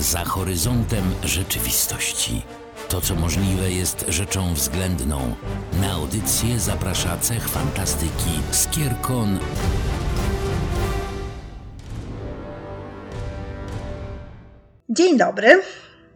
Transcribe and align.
za 0.00 0.24
horyzontem 0.24 1.04
rzeczywistości. 1.24 2.42
To, 2.88 3.00
co 3.00 3.14
możliwe, 3.14 3.70
jest 3.70 4.04
rzeczą 4.08 4.54
względną. 4.54 5.34
Na 5.82 5.92
audycję 5.92 6.60
zaprasza 6.60 7.16
cech 7.18 7.48
fantastyki 7.48 8.30
Skierkon. 8.50 9.38
Dzień 14.88 15.18
dobry. 15.18 15.62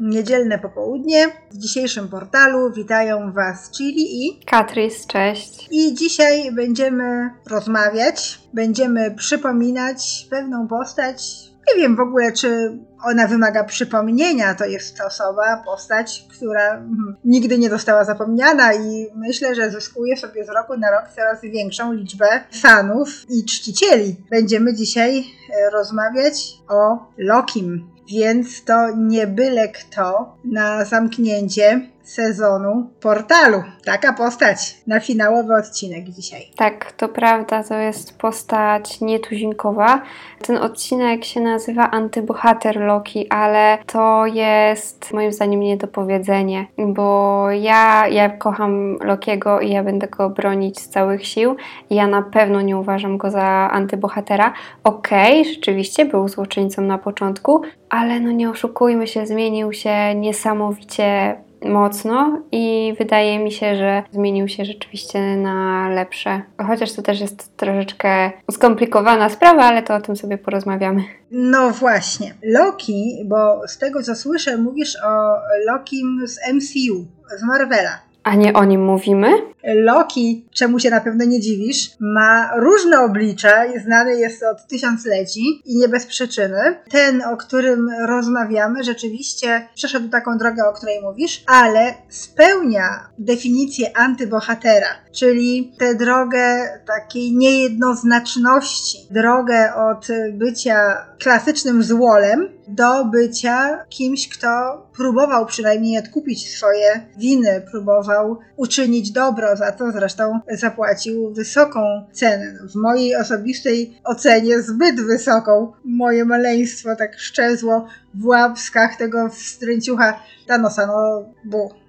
Niedzielne 0.01 0.59
popołudnie. 0.59 1.27
W 1.51 1.59
dzisiejszym 1.59 2.09
portalu 2.09 2.73
witają 2.73 3.33
Was 3.33 3.71
Chili 3.71 4.27
i 4.27 4.45
Katrys, 4.45 5.07
cześć. 5.07 5.69
I 5.71 5.95
dzisiaj 5.95 6.53
będziemy 6.53 7.31
rozmawiać, 7.47 8.41
będziemy 8.53 9.15
przypominać 9.15 10.27
pewną 10.31 10.69
postać. 10.69 11.54
Nie 11.69 11.83
wiem 11.83 11.97
w 11.97 12.01
ogóle, 12.01 12.33
czy 12.33 12.79
ona 13.05 13.27
wymaga 13.27 13.65
przypomnienia. 13.65 14.55
To 14.55 14.65
jest 14.65 15.01
osoba, 15.01 15.63
postać, 15.65 16.27
która 16.37 16.75
mm, 16.75 17.17
nigdy 17.25 17.59
nie 17.59 17.71
została 17.71 18.05
zapomniana 18.05 18.75
i 18.75 19.07
myślę, 19.17 19.55
że 19.55 19.71
zyskuje 19.71 20.17
sobie 20.17 20.45
z 20.45 20.49
roku 20.49 20.77
na 20.77 20.91
rok 20.91 21.05
coraz 21.17 21.43
większą 21.43 21.93
liczbę 21.93 22.27
fanów 22.63 23.09
i 23.31 23.45
czcicieli. 23.45 24.17
Będziemy 24.31 24.75
dzisiaj 24.75 25.19
e, 25.19 25.71
rozmawiać 25.71 26.53
o 26.69 26.99
Lokim. 27.19 27.95
Więc 28.09 28.65
to 28.65 28.91
nie 28.97 29.27
byle 29.27 29.69
kto 29.69 30.37
na 30.45 30.85
zamknięcie 30.85 31.94
sezonu 32.05 32.91
portalu. 33.01 33.63
Taka 33.85 34.13
postać 34.13 34.77
na 34.87 35.01
finałowy 35.01 35.55
odcinek 35.55 36.05
dzisiaj. 36.05 36.43
Tak, 36.57 36.93
to 36.93 37.09
prawda, 37.09 37.65
to 37.65 37.75
jest 37.75 38.19
postać 38.19 39.01
nietuzinkowa. 39.01 40.03
Ten 40.47 40.57
odcinek 40.57 41.25
się 41.25 41.41
nazywa 41.41 41.91
Antybohater 41.91 42.81
Loki, 42.81 43.29
ale 43.29 43.79
to 43.87 44.27
jest 44.27 45.13
moim 45.13 45.33
zdaniem 45.33 45.61
niedopowiedzenie, 45.61 46.67
bo 46.79 47.47
ja, 47.51 48.09
ja 48.09 48.29
kocham 48.29 48.99
Lokiego 49.05 49.61
i 49.61 49.71
ja 49.71 49.85
będę 49.85 50.07
go 50.07 50.31
bronić 50.31 50.81
z 50.81 50.89
całych 50.89 51.27
sił 51.27 51.57
ja 51.91 52.07
na 52.07 52.23
pewno 52.23 52.61
nie 52.63 52.77
uważam 52.77 53.19
go 53.19 53.31
za 53.31 53.71
antybohatera. 53.73 54.53
Okej, 54.85 55.41
okay, 55.41 55.55
rzeczywiście 55.55 56.05
był 56.05 56.29
złoczyńcą 56.29 56.83
na 56.83 56.99
początku, 56.99 57.63
ale 57.91 58.21
no 58.21 58.31
nie 58.31 58.51
oszukujmy 58.51 59.07
się, 59.07 59.27
zmienił 59.27 59.73
się 59.73 60.15
niesamowicie 60.15 61.37
mocno 61.65 62.43
i 62.53 62.95
wydaje 62.99 63.39
mi 63.39 63.53
się, 63.53 63.77
że 63.77 64.03
zmienił 64.13 64.49
się 64.49 64.65
rzeczywiście 64.65 65.37
na 65.37 65.89
lepsze. 65.89 66.43
Chociaż 66.67 66.93
to 66.93 67.03
też 67.03 67.21
jest 67.21 67.57
troszeczkę 67.57 68.31
skomplikowana 68.51 69.29
sprawa, 69.29 69.63
ale 69.63 69.83
to 69.83 69.95
o 69.95 70.01
tym 70.01 70.17
sobie 70.17 70.39
porozmawiamy. 70.39 71.05
No 71.31 71.71
właśnie. 71.71 72.35
Loki, 72.43 73.25
bo 73.25 73.69
z 73.69 73.79
tego 73.79 74.03
co 74.03 74.15
słyszę, 74.15 74.57
mówisz 74.57 74.97
o 75.05 75.37
Lokim 75.67 76.23
z 76.27 76.39
MCU, 76.53 77.07
z 77.39 77.43
Marvela. 77.43 78.14
A 78.25 78.35
nie 78.35 78.53
o 78.53 78.65
nim 78.65 78.85
mówimy? 78.85 79.29
Loki, 79.75 80.49
czemu 80.53 80.79
się 80.79 80.91
na 80.91 81.01
pewno 81.01 81.25
nie 81.25 81.41
dziwisz, 81.41 81.91
ma 82.01 82.51
różne 82.57 83.01
oblicza 83.01 83.65
i 83.65 83.81
znany 83.81 84.19
jest 84.19 84.43
od 84.43 84.67
tysiącleci 84.67 85.63
i 85.65 85.77
nie 85.77 85.89
bez 85.89 86.07
przyczyny. 86.07 86.81
Ten, 86.91 87.23
o 87.23 87.37
którym 87.37 87.89
rozmawiamy, 88.07 88.85
rzeczywiście 88.85 89.69
przeszedł 89.75 90.09
taką 90.09 90.39
drogę, 90.39 90.63
o 90.69 90.73
której 90.73 91.03
mówisz, 91.03 91.45
ale 91.47 91.95
spełnia 92.09 92.83
definicję 93.19 93.97
antybohatera, 93.97 94.89
czyli 95.13 95.73
tę 95.79 95.95
drogę 95.95 96.69
takiej 96.87 97.37
niejednoznaczności, 97.37 98.99
drogę 99.11 99.75
od 99.75 100.07
bycia 100.33 101.07
klasycznym 101.19 101.83
złolem 101.83 102.49
do 102.69 103.05
bycia 103.05 103.85
kimś, 103.89 104.29
kto 104.29 104.83
próbował 104.97 105.47
przynajmniej 105.47 105.99
odkupić 105.99 106.57
swoje 106.57 107.07
winy, 107.19 107.63
próbował 107.71 108.39
uczynić 108.57 109.11
dobro, 109.11 109.57
za 109.57 109.73
to 109.73 109.93
zresztą 109.93 110.41
zapłacił 110.51 111.35
wysoką 111.35 111.81
cenę. 112.13 112.59
W 112.69 112.75
mojej 112.75 113.17
osobistej 113.17 113.99
ocenie 114.05 114.63
zbyt 114.63 115.01
wysoką. 115.01 115.73
Moje 115.85 116.25
maleństwo 116.25 116.97
tak 116.97 117.19
szczezło 117.19 117.87
w 118.15 118.27
łapskach 118.27 118.97
tego 118.97 119.29
wstręciucha 119.29 120.21
Thanosa, 120.47 120.87
no 120.87 121.25
bu. 121.45 121.84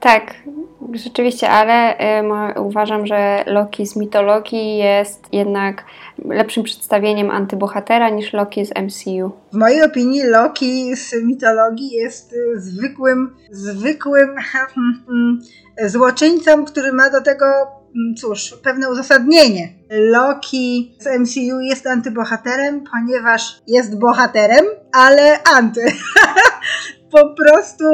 Tak, 0.00 0.34
rzeczywiście, 0.92 1.50
ale 1.50 1.98
y, 2.54 2.60
uważam, 2.60 3.06
że 3.06 3.44
Loki 3.46 3.86
z 3.86 3.96
mitologii 3.96 4.76
jest 4.76 5.32
jednak 5.32 5.84
lepszym 6.24 6.62
przedstawieniem 6.62 7.30
antybohatera 7.30 8.10
niż 8.10 8.32
Loki 8.32 8.66
z 8.66 8.70
MCU. 8.70 9.30
W 9.52 9.56
mojej 9.56 9.82
opinii 9.82 10.22
Loki 10.22 10.96
z 10.96 11.14
mitologii 11.24 11.90
jest 11.90 12.32
y, 12.32 12.60
zwykłym, 12.60 13.36
zwykłym 13.50 14.28
złoczyńcą, 15.86 16.64
który 16.64 16.92
ma 16.92 17.10
do 17.10 17.20
tego 17.20 17.44
mm, 17.46 18.14
cóż, 18.16 18.58
pewne 18.62 18.90
uzasadnienie. 18.90 19.68
Loki 19.90 20.96
z 21.00 21.06
MCU 21.20 21.60
jest 21.60 21.86
antybohaterem, 21.86 22.84
ponieważ 22.92 23.62
jest 23.66 23.98
bohaterem, 23.98 24.64
ale 24.92 25.42
anty. 25.42 25.86
po 27.14 27.28
prostu 27.28 27.84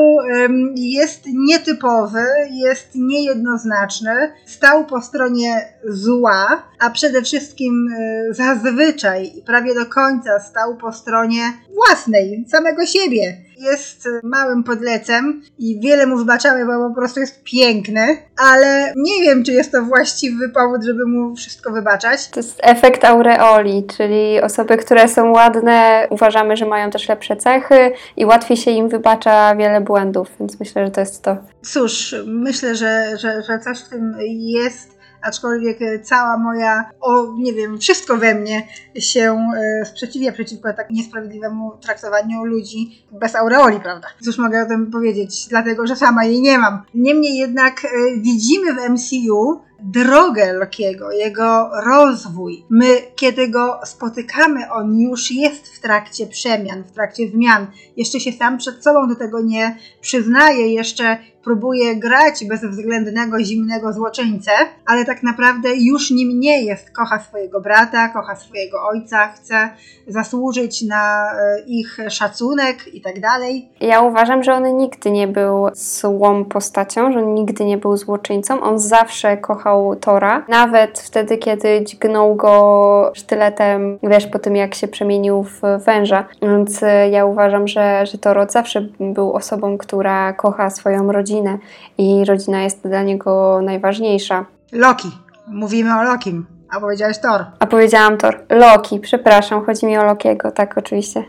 jest 0.75 1.26
nietypowy, 1.26 2.25
jest 2.50 2.88
niejednoznaczny, 2.94 4.32
stał 4.47 4.86
po 4.86 5.03
stronie 5.03 5.72
zła, 5.84 6.62
a 6.78 6.91
przede 6.91 7.22
wszystkim 7.22 7.88
e, 7.88 8.34
zazwyczaj 8.34 9.32
i 9.38 9.42
prawie 9.42 9.75
do 9.75 9.86
końca 9.86 10.41
stał 10.41 10.76
po 10.76 10.92
stronie 10.92 11.42
własnej, 11.75 12.44
samego 12.48 12.86
siebie. 12.86 13.49
Jest 13.60 14.09
małym 14.22 14.65
podlecem 14.65 15.43
i 15.59 15.81
wiele 15.81 16.06
mu 16.06 16.16
wybaczamy, 16.16 16.66
bo 16.66 16.88
po 16.88 16.94
prostu 16.94 17.21
jest 17.21 17.43
piękny, 17.44 18.19
ale 18.37 18.93
nie 18.97 19.22
wiem, 19.22 19.44
czy 19.44 19.53
jest 19.53 19.72
to 19.72 19.82
właściwy 19.82 20.48
powód, 20.48 20.84
żeby 20.84 21.06
mu 21.06 21.37
wszystko 21.37 21.72
wybaczać. 21.72 22.28
To 22.28 22.41
jest 22.41 22.60
efekt 22.62 23.04
aureoli, 23.04 23.87
czyli 23.97 24.41
osoby, 24.43 24.76
które 24.76 25.09
są 25.09 25.31
ładne, 25.31 26.06
uważamy, 26.10 26.56
że 26.56 26.66
mają 26.66 26.91
też 26.91 27.09
lepsze 27.09 27.37
cechy 27.37 27.93
i 28.16 28.25
łatwiej 28.25 28.56
się 28.56 28.71
im 28.71 28.88
wybacza 28.88 29.56
wiele 29.56 29.81
błędów, 29.81 30.28
więc 30.41 30.60
myślę, 30.60 30.87
że 30.87 30.91
to 30.91 31.00
jest 31.00 31.22
to. 31.22 31.37
Cóż, 31.62 32.15
myślę, 32.27 32.75
że, 32.75 33.16
że, 33.19 33.42
że 33.42 33.59
coś 33.59 33.81
w 33.81 33.88
tym 33.88 34.16
jest 34.31 34.99
aczkolwiek 35.22 35.78
cała 36.03 36.38
moja, 36.38 36.91
o 37.00 37.34
nie 37.38 37.53
wiem, 37.53 37.78
wszystko 37.78 38.16
we 38.16 38.34
mnie 38.34 38.69
się 38.98 39.50
e, 39.56 39.86
sprzeciwia 39.86 40.32
przeciwko 40.32 40.72
tak 40.72 40.91
niesprawiedliwemu 40.91 41.72
traktowaniu 41.81 42.44
ludzi 42.44 43.04
bez 43.12 43.34
aureoli, 43.34 43.80
prawda? 43.80 44.09
Cóż 44.25 44.38
mogę 44.38 44.62
o 44.62 44.66
tym 44.66 44.91
powiedzieć, 44.91 45.48
dlatego 45.48 45.86
że 45.86 45.97
sama 45.97 46.25
jej 46.25 46.41
nie 46.41 46.59
mam. 46.59 46.82
Niemniej 46.94 47.38
jednak 47.38 47.84
e, 47.84 47.88
widzimy 48.16 48.75
w 48.75 48.91
MCU 48.91 49.60
drogę 49.82 50.52
Lokiego, 50.52 51.12
jego 51.12 51.70
rozwój. 51.86 52.64
My, 52.70 52.86
kiedy 53.16 53.48
go 53.48 53.80
spotykamy, 53.84 54.72
on 54.72 54.98
już 54.98 55.30
jest 55.30 55.68
w 55.68 55.80
trakcie 55.80 56.26
przemian, 56.26 56.84
w 56.84 56.92
trakcie 56.92 57.28
zmian. 57.28 57.66
Jeszcze 57.96 58.20
się 58.20 58.32
sam 58.32 58.58
przed 58.58 58.84
sobą 58.84 59.08
do 59.08 59.16
tego 59.16 59.41
nie 59.41 59.76
przyznaje, 60.00 60.68
jeszcze 60.74 61.18
próbuje 61.44 61.96
grać 61.96 62.44
bezwzględnego, 62.44 63.41
zimnego 63.41 63.92
złoczyńcę, 63.92 64.50
ale 64.86 65.04
tak 65.04 65.22
naprawdę 65.22 65.76
już 65.76 66.10
nim 66.10 66.41
nie 66.41 66.64
jest. 66.64 66.91
Kocha 66.91 67.18
swojego 67.18 67.60
brata, 67.60 68.08
kocha 68.08 68.36
swojego 68.36 68.88
ojca, 68.88 69.28
chce 69.28 69.70
zasłużyć 70.06 70.82
na 70.82 71.32
e, 71.32 71.60
ich 71.66 71.98
szacunek 72.08 72.94
i 72.94 73.00
tak 73.00 73.20
dalej. 73.20 73.68
Ja 73.80 74.00
uważam, 74.00 74.42
że 74.42 74.54
on 74.54 74.76
nigdy 74.76 75.10
nie 75.10 75.28
był 75.28 75.68
złą 75.72 76.44
postacią, 76.44 77.12
że 77.12 77.18
on 77.18 77.34
nigdy 77.34 77.64
nie 77.64 77.78
był 77.78 77.97
złoczyńcą. 77.97 78.60
On 78.60 78.78
zawsze 78.78 79.36
kochał 79.36 79.69
Tora, 80.00 80.44
nawet 80.48 80.98
wtedy, 80.98 81.38
kiedy 81.38 81.84
dźgnął 81.84 82.34
go 82.34 83.12
sztyletem, 83.14 83.98
wiesz, 84.03 84.26
po 84.26 84.38
tym 84.38 84.56
jak 84.56 84.75
się 84.75 84.88
przemienił 84.88 85.42
w 85.42 85.60
węża. 85.84 86.25
Więc 86.42 86.82
e, 86.82 87.10
ja 87.10 87.25
uważam, 87.25 87.69
że, 87.69 88.06
że 88.06 88.18
Thor 88.18 88.47
zawsze 88.50 88.86
był 89.00 89.33
osobą, 89.33 89.78
która 89.78 90.33
kocha 90.33 90.71
swoją 90.71 91.12
rodzinę 91.12 91.59
i 91.98 92.24
rodzina 92.24 92.62
jest 92.62 92.89
dla 92.89 93.03
niego 93.03 93.60
najważniejsza. 93.62 94.44
Loki. 94.72 95.09
Mówimy 95.47 96.00
o 96.00 96.03
Lokim. 96.03 96.47
A 96.71 96.80
powiedziałeś 96.80 97.18
Thor. 97.18 97.44
A 97.59 97.66
powiedziałam 97.66 98.16
Thor. 98.16 98.41
Loki, 98.50 99.00
przepraszam, 99.00 99.65
chodzi 99.65 99.86
mi 99.86 99.98
o 99.98 100.04
Lokiego, 100.04 100.50
tak 100.50 100.78
oczywiście. 100.78 101.24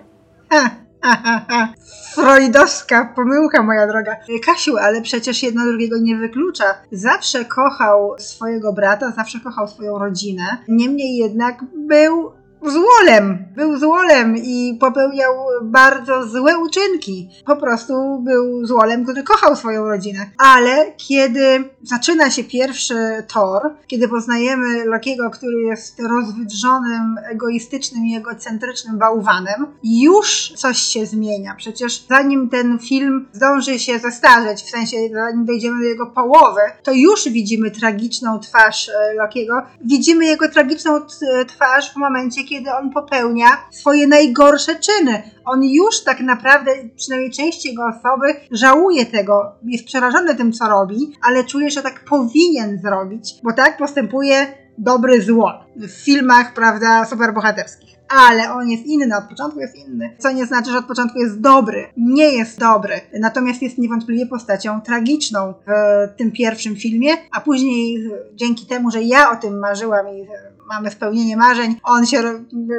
Ha, 0.49 0.59
ha. 0.59 0.69
Freudowska 2.15 3.13
pomyłka, 3.15 3.63
moja 3.63 3.87
droga. 3.87 4.15
Kasiu, 4.45 4.77
ale 4.77 5.01
przecież 5.01 5.43
jedno 5.43 5.65
drugiego 5.65 5.97
nie 5.97 6.15
wyklucza. 6.15 6.65
Zawsze 6.91 7.45
kochał 7.45 8.15
swojego 8.19 8.73
brata, 8.73 9.11
zawsze 9.11 9.39
kochał 9.39 9.67
swoją 9.67 9.99
rodzinę. 9.99 10.43
Niemniej 10.67 11.17
jednak 11.17 11.65
był 11.73 12.31
złolem. 12.61 13.45
Był 13.55 13.77
złolem 13.77 14.37
i 14.37 14.77
popełniał 14.79 15.33
bardzo 15.63 16.27
złe 16.27 16.57
uczynki. 16.57 17.29
Po 17.45 17.55
prostu 17.55 18.19
był 18.19 18.65
złolem, 18.65 19.03
który 19.03 19.23
kochał 19.23 19.55
swoją 19.55 19.87
rodzinę. 19.87 20.19
Ale 20.37 20.91
kiedy 20.97 21.63
zaczyna 21.83 22.29
się 22.29 22.43
pierwszy 22.43 22.95
tor, 23.33 23.61
kiedy 23.87 24.07
poznajemy 24.07 24.85
Lokiego, 24.85 25.29
który 25.29 25.61
jest 25.61 25.99
rozwydrzonym, 25.99 27.15
egoistycznym 27.31 28.05
i 28.05 28.15
egocentrycznym 28.15 28.97
bałwanem, 28.97 29.67
już 29.83 30.53
coś 30.55 30.77
się 30.77 31.05
zmienia. 31.05 31.55
Przecież 31.57 32.05
zanim 32.09 32.49
ten 32.49 32.79
film 32.79 33.27
zdąży 33.33 33.79
się 33.79 33.99
zestarzeć, 33.99 34.63
w 34.63 34.69
sensie 34.69 34.97
zanim 35.13 35.45
dojdziemy 35.45 35.79
do 35.79 35.85
jego 35.85 36.05
połowy, 36.07 36.61
to 36.83 36.91
już 36.91 37.29
widzimy 37.29 37.71
tragiczną 37.71 38.39
twarz 38.39 38.89
e, 38.89 39.13
Lokiego. 39.13 39.61
Widzimy 39.85 40.25
jego 40.25 40.49
tragiczną 40.49 41.01
t- 41.01 41.45
twarz 41.47 41.93
w 41.93 41.95
momencie, 41.95 42.43
kiedy 42.43 42.73
on 42.73 42.89
popełnia 42.89 43.40
swoje 43.71 44.07
najgorsze 44.07 44.75
czyny. 44.75 45.23
On 45.45 45.63
już 45.63 46.03
tak 46.03 46.19
naprawdę, 46.19 46.71
przynajmniej 46.95 47.31
część 47.31 47.65
jego 47.65 47.83
osoby, 47.85 48.35
żałuje 48.51 49.05
tego, 49.05 49.51
jest 49.63 49.85
przerażony 49.85 50.35
tym, 50.35 50.53
co 50.53 50.67
robi, 50.67 51.13
ale 51.21 51.43
czuje, 51.43 51.69
że 51.69 51.81
tak 51.81 52.05
powinien 52.05 52.79
zrobić, 52.81 53.33
bo 53.43 53.53
tak 53.53 53.77
postępuje 53.77 54.47
dobry 54.77 55.21
zło 55.21 55.53
w 55.75 55.89
filmach, 55.89 56.53
prawda, 56.53 57.05
superbohaterskich. 57.05 57.91
Ale 58.27 58.53
on 58.53 58.69
jest 58.69 58.85
inny, 58.85 59.17
od 59.17 59.29
początku 59.29 59.59
jest 59.59 59.75
inny. 59.75 60.15
Co 60.19 60.31
nie 60.31 60.45
znaczy, 60.45 60.71
że 60.71 60.77
od 60.77 60.85
początku 60.85 61.19
jest 61.19 61.41
dobry. 61.41 61.87
Nie 61.97 62.25
jest 62.25 62.59
dobry. 62.59 63.01
Natomiast 63.19 63.61
jest 63.61 63.77
niewątpliwie 63.77 64.25
postacią 64.25 64.81
tragiczną 64.81 65.53
w 65.53 65.71
tym 66.17 66.31
pierwszym 66.31 66.75
filmie, 66.75 67.13
a 67.31 67.41
później 67.41 68.09
dzięki 68.35 68.65
temu, 68.65 68.91
że 68.91 69.01
ja 69.01 69.31
o 69.31 69.35
tym 69.35 69.59
marzyłam 69.59 70.07
i 70.07 70.27
mamy 70.71 70.91
spełnienie 70.91 71.37
marzeń, 71.37 71.75
on 71.83 72.05
się 72.05 72.17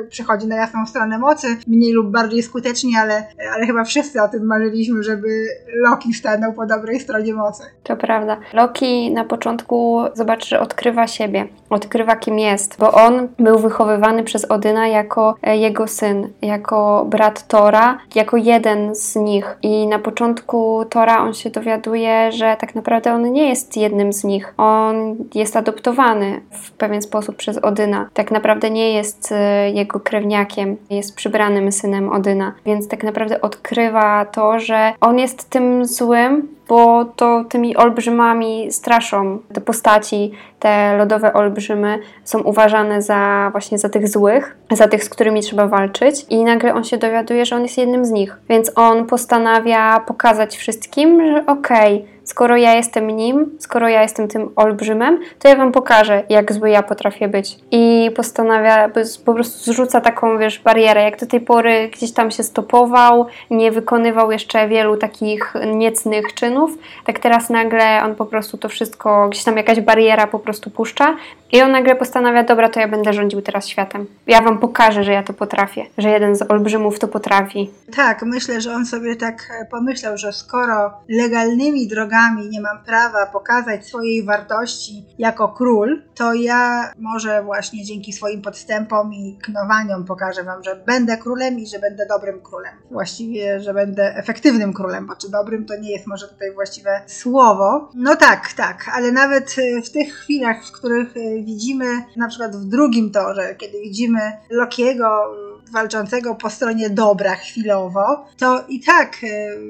przychodzi 0.08 0.46
na 0.46 0.56
jasną 0.56 0.86
stronę 0.86 1.18
mocy, 1.18 1.56
mniej 1.66 1.92
lub 1.92 2.10
bardziej 2.10 2.42
skutecznie, 2.42 3.00
ale, 3.00 3.26
ale 3.54 3.66
chyba 3.66 3.84
wszyscy 3.84 4.22
o 4.22 4.28
tym 4.28 4.46
marzyliśmy, 4.46 5.02
żeby 5.02 5.28
Loki 5.74 6.14
stanął 6.14 6.52
po 6.52 6.66
dobrej 6.66 7.00
stronie 7.00 7.34
mocy. 7.34 7.62
To 7.82 7.96
prawda. 7.96 8.36
Loki 8.52 9.10
na 9.10 9.24
początku 9.24 10.00
zobaczy, 10.14 10.48
że 10.48 10.60
odkrywa 10.60 11.06
siebie, 11.06 11.48
odkrywa 11.70 12.16
kim 12.16 12.38
jest, 12.38 12.76
bo 12.78 12.92
on 12.92 13.28
był 13.38 13.58
wychowywany 13.58 14.24
przez 14.24 14.44
Odyna 14.44 14.88
jako 14.88 15.34
e, 15.42 15.56
jego 15.56 15.86
syn, 15.88 16.28
jako 16.42 17.06
brat 17.08 17.46
Tora, 17.48 17.98
jako 18.14 18.36
jeden 18.36 18.94
z 18.94 19.16
nich. 19.16 19.56
I 19.62 19.86
na 19.86 19.98
początku 19.98 20.84
Tora 20.90 21.18
on 21.18 21.34
się 21.34 21.50
dowiaduje, 21.50 22.32
że 22.32 22.56
tak 22.60 22.74
naprawdę 22.74 23.12
on 23.12 23.32
nie 23.32 23.48
jest 23.48 23.76
jednym 23.76 24.12
z 24.12 24.24
nich. 24.24 24.54
On 24.56 25.16
jest 25.34 25.56
adoptowany 25.56 26.40
w 26.50 26.70
pewien 26.70 27.02
sposób 27.02 27.36
przez 27.36 27.58
Odyna 27.58 27.81
Odyna. 27.82 28.08
Tak 28.14 28.30
naprawdę 28.30 28.70
nie 28.70 28.92
jest 28.92 29.32
e, 29.32 29.70
jego 29.70 30.00
krewniakiem, 30.00 30.76
jest 30.90 31.16
przybranym 31.16 31.72
synem 31.72 32.12
Odyna, 32.12 32.52
więc 32.66 32.88
tak 32.88 33.04
naprawdę 33.04 33.40
odkrywa 33.40 34.24
to, 34.24 34.60
że 34.60 34.92
on 35.00 35.18
jest 35.18 35.50
tym 35.50 35.84
złym, 35.84 36.48
bo 36.68 37.04
to 37.04 37.44
tymi 37.48 37.76
olbrzymami 37.76 38.72
straszą. 38.72 39.38
Te 39.52 39.60
postaci, 39.60 40.32
te 40.58 40.96
lodowe 40.96 41.32
olbrzymy 41.32 41.98
są 42.24 42.42
uważane 42.42 43.02
za 43.02 43.48
właśnie 43.52 43.78
za 43.78 43.88
tych 43.88 44.08
złych, 44.08 44.56
za 44.70 44.88
tych, 44.88 45.04
z 45.04 45.08
którymi 45.08 45.40
trzeba 45.40 45.66
walczyć 45.66 46.26
i 46.30 46.44
nagle 46.44 46.74
on 46.74 46.84
się 46.84 46.98
dowiaduje, 46.98 47.46
że 47.46 47.56
on 47.56 47.62
jest 47.62 47.78
jednym 47.78 48.04
z 48.04 48.10
nich. 48.10 48.36
Więc 48.48 48.72
on 48.74 49.06
postanawia 49.06 50.00
pokazać 50.00 50.56
wszystkim, 50.56 51.26
że 51.26 51.46
okej, 51.46 51.96
okay, 51.96 52.11
skoro 52.24 52.56
ja 52.56 52.74
jestem 52.74 53.06
nim, 53.06 53.50
skoro 53.58 53.88
ja 53.88 54.02
jestem 54.02 54.28
tym 54.28 54.50
olbrzymem, 54.56 55.18
to 55.38 55.48
ja 55.48 55.56
wam 55.56 55.72
pokażę, 55.72 56.22
jak 56.28 56.52
zły 56.52 56.70
ja 56.70 56.82
potrafię 56.82 57.28
być. 57.28 57.56
I 57.70 58.10
postanawia, 58.16 58.90
po 59.24 59.34
prostu 59.34 59.72
zrzuca 59.72 60.00
taką, 60.00 60.38
wiesz, 60.38 60.58
barierę. 60.58 61.02
Jak 61.02 61.20
do 61.20 61.26
tej 61.26 61.40
pory 61.40 61.88
gdzieś 61.92 62.12
tam 62.12 62.30
się 62.30 62.42
stopował, 62.42 63.26
nie 63.50 63.72
wykonywał 63.72 64.32
jeszcze 64.32 64.68
wielu 64.68 64.96
takich 64.96 65.54
niecnych 65.74 66.34
czynów, 66.34 66.78
tak 67.04 67.18
teraz 67.18 67.50
nagle 67.50 68.02
on 68.04 68.14
po 68.14 68.26
prostu 68.26 68.58
to 68.58 68.68
wszystko, 68.68 69.28
gdzieś 69.28 69.44
tam 69.44 69.56
jakaś 69.56 69.80
bariera 69.80 70.26
po 70.26 70.38
prostu 70.38 70.70
puszcza 70.70 71.16
i 71.52 71.62
on 71.62 71.70
nagle 71.72 71.96
postanawia, 71.96 72.42
dobra, 72.42 72.68
to 72.68 72.80
ja 72.80 72.88
będę 72.88 73.12
rządził 73.12 73.42
teraz 73.42 73.68
światem. 73.68 74.06
Ja 74.26 74.40
wam 74.40 74.58
pokażę, 74.58 75.04
że 75.04 75.12
ja 75.12 75.22
to 75.22 75.32
potrafię, 75.32 75.86
że 75.98 76.08
jeden 76.08 76.36
z 76.36 76.50
olbrzymów 76.50 76.98
to 76.98 77.08
potrafi. 77.08 77.70
Tak, 77.96 78.22
myślę, 78.22 78.60
że 78.60 78.72
on 78.72 78.86
sobie 78.86 79.16
tak 79.16 79.48
pomyślał, 79.70 80.18
że 80.18 80.32
skoro 80.32 80.90
legalnymi 81.08 81.88
drogami 81.88 82.11
nie 82.50 82.60
mam 82.60 82.84
prawa 82.84 83.26
pokazać 83.26 83.86
swojej 83.86 84.24
wartości 84.24 85.06
jako 85.18 85.48
król, 85.48 86.02
to 86.14 86.34
ja 86.34 86.92
może 86.98 87.42
właśnie 87.42 87.84
dzięki 87.84 88.12
swoim 88.12 88.42
podstępom 88.42 89.14
i 89.14 89.38
knowaniom 89.42 90.04
pokażę 90.04 90.44
wam, 90.44 90.64
że 90.64 90.76
będę 90.76 91.16
królem 91.16 91.58
i 91.58 91.66
że 91.66 91.78
będę 91.78 92.06
dobrym 92.06 92.40
królem. 92.40 92.74
Właściwie, 92.90 93.60
że 93.60 93.74
będę 93.74 94.16
efektywnym 94.16 94.72
królem, 94.72 95.06
bo 95.06 95.16
czy 95.16 95.30
dobrym 95.30 95.66
to 95.66 95.76
nie 95.76 95.92
jest 95.92 96.06
może 96.06 96.28
tutaj 96.28 96.54
właściwe 96.54 97.02
słowo. 97.06 97.90
No 97.94 98.16
tak, 98.16 98.52
tak, 98.52 98.90
ale 98.94 99.12
nawet 99.12 99.56
w 99.84 99.90
tych 99.90 100.14
chwilach, 100.14 100.66
w 100.66 100.72
których 100.72 101.14
widzimy 101.44 102.04
na 102.16 102.28
przykład 102.28 102.56
w 102.56 102.64
drugim 102.64 103.10
torze, 103.10 103.54
kiedy 103.54 103.80
widzimy 103.80 104.20
Lokiego 104.50 105.34
walczącego 105.72 106.34
po 106.34 106.50
stronie 106.50 106.90
dobra 106.90 107.34
chwilowo, 107.34 108.26
to 108.38 108.64
i 108.68 108.80
tak 108.80 109.16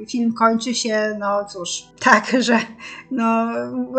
film 0.08 0.34
kończy 0.34 0.74
się, 0.74 1.16
no 1.18 1.44
cóż, 1.44 1.84
tak, 2.00 2.31
że 2.46 2.58
no, 3.10 3.46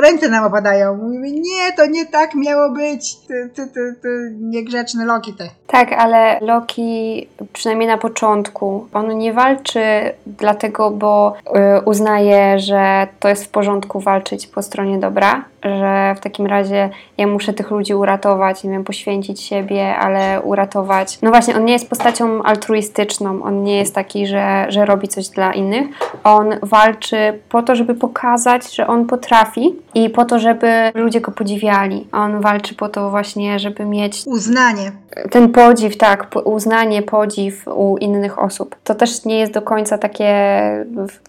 ręce 0.01 0.29
nam 0.29 0.45
opadają. 0.45 0.97
Mówimy, 0.97 1.31
nie, 1.31 1.71
to 1.77 1.85
nie 1.85 2.05
tak 2.05 2.35
miało 2.35 2.71
być. 2.71 3.15
Ty, 3.15 3.49
ty, 3.55 3.67
ty, 3.67 3.95
ty 4.01 4.35
niegrzeczny 4.39 5.05
Loki 5.05 5.33
ty. 5.33 5.49
Tak, 5.67 5.93
ale 5.93 6.39
Loki, 6.41 7.27
przynajmniej 7.53 7.87
na 7.87 7.97
początku, 7.97 8.87
on 8.93 9.17
nie 9.17 9.33
walczy 9.33 9.81
dlatego, 10.27 10.91
bo 10.91 11.33
y, 11.47 11.81
uznaje, 11.85 12.59
że 12.59 13.07
to 13.19 13.29
jest 13.29 13.45
w 13.45 13.49
porządku 13.49 13.99
walczyć 13.99 14.47
po 14.47 14.61
stronie 14.61 14.97
dobra, 14.97 15.45
że 15.63 16.15
w 16.17 16.19
takim 16.19 16.45
razie 16.45 16.89
ja 17.17 17.27
muszę 17.27 17.53
tych 17.53 17.71
ludzi 17.71 17.93
uratować, 17.93 18.63
nie 18.63 18.69
wiem, 18.69 18.83
poświęcić 18.83 19.41
siebie, 19.41 19.95
ale 19.95 20.41
uratować. 20.41 21.19
No 21.21 21.29
właśnie, 21.29 21.55
on 21.55 21.65
nie 21.65 21.73
jest 21.73 21.89
postacią 21.89 22.43
altruistyczną, 22.43 23.43
on 23.43 23.63
nie 23.63 23.77
jest 23.77 23.95
taki, 23.95 24.27
że, 24.27 24.65
że 24.69 24.85
robi 24.85 25.07
coś 25.07 25.27
dla 25.27 25.53
innych. 25.53 25.87
On 26.23 26.49
walczy 26.61 27.39
po 27.49 27.63
to, 27.63 27.75
żeby 27.75 27.95
pokazać, 27.95 28.75
że 28.75 28.87
on 28.87 29.05
potrafi 29.05 29.75
i 29.93 30.09
po 30.09 30.25
to, 30.25 30.39
żeby 30.39 30.91
ludzie 30.95 31.21
go 31.21 31.31
podziwiali. 31.31 32.07
On 32.11 32.41
walczy 32.41 32.75
po 32.75 32.89
to 32.89 33.09
właśnie, 33.09 33.59
żeby 33.59 33.85
mieć 33.85 34.23
uznanie. 34.25 34.91
Ten 35.31 35.51
podziw, 35.51 35.97
tak, 35.97 36.27
uznanie, 36.45 37.01
podziw 37.01 37.67
u 37.67 37.97
innych 37.97 38.39
osób. 38.39 38.75
To 38.83 38.95
też 38.95 39.25
nie 39.25 39.39
jest 39.39 39.53
do 39.53 39.61
końca 39.61 39.97
takie, 39.97 40.33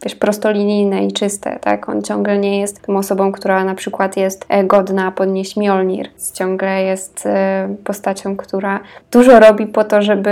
wiesz, 0.02 0.14
prostolinijne 0.14 1.06
i 1.06 1.12
czyste, 1.12 1.58
tak? 1.60 1.88
On 1.88 2.02
ciągle 2.02 2.38
nie 2.38 2.60
jest 2.60 2.82
tą 2.82 2.96
osobą, 2.96 3.32
która 3.32 3.64
na 3.64 3.74
przykład 3.74 4.16
jest 4.16 4.44
e, 4.48 4.64
godna 4.64 5.12
podnieść 5.12 5.56
Mjolnir. 5.56 6.08
Ciągle 6.32 6.82
jest 6.82 7.26
e, 7.26 7.76
postacią, 7.84 8.36
która 8.36 8.80
dużo 9.10 9.40
robi 9.40 9.66
po 9.66 9.84
to, 9.84 10.02
żeby 10.02 10.30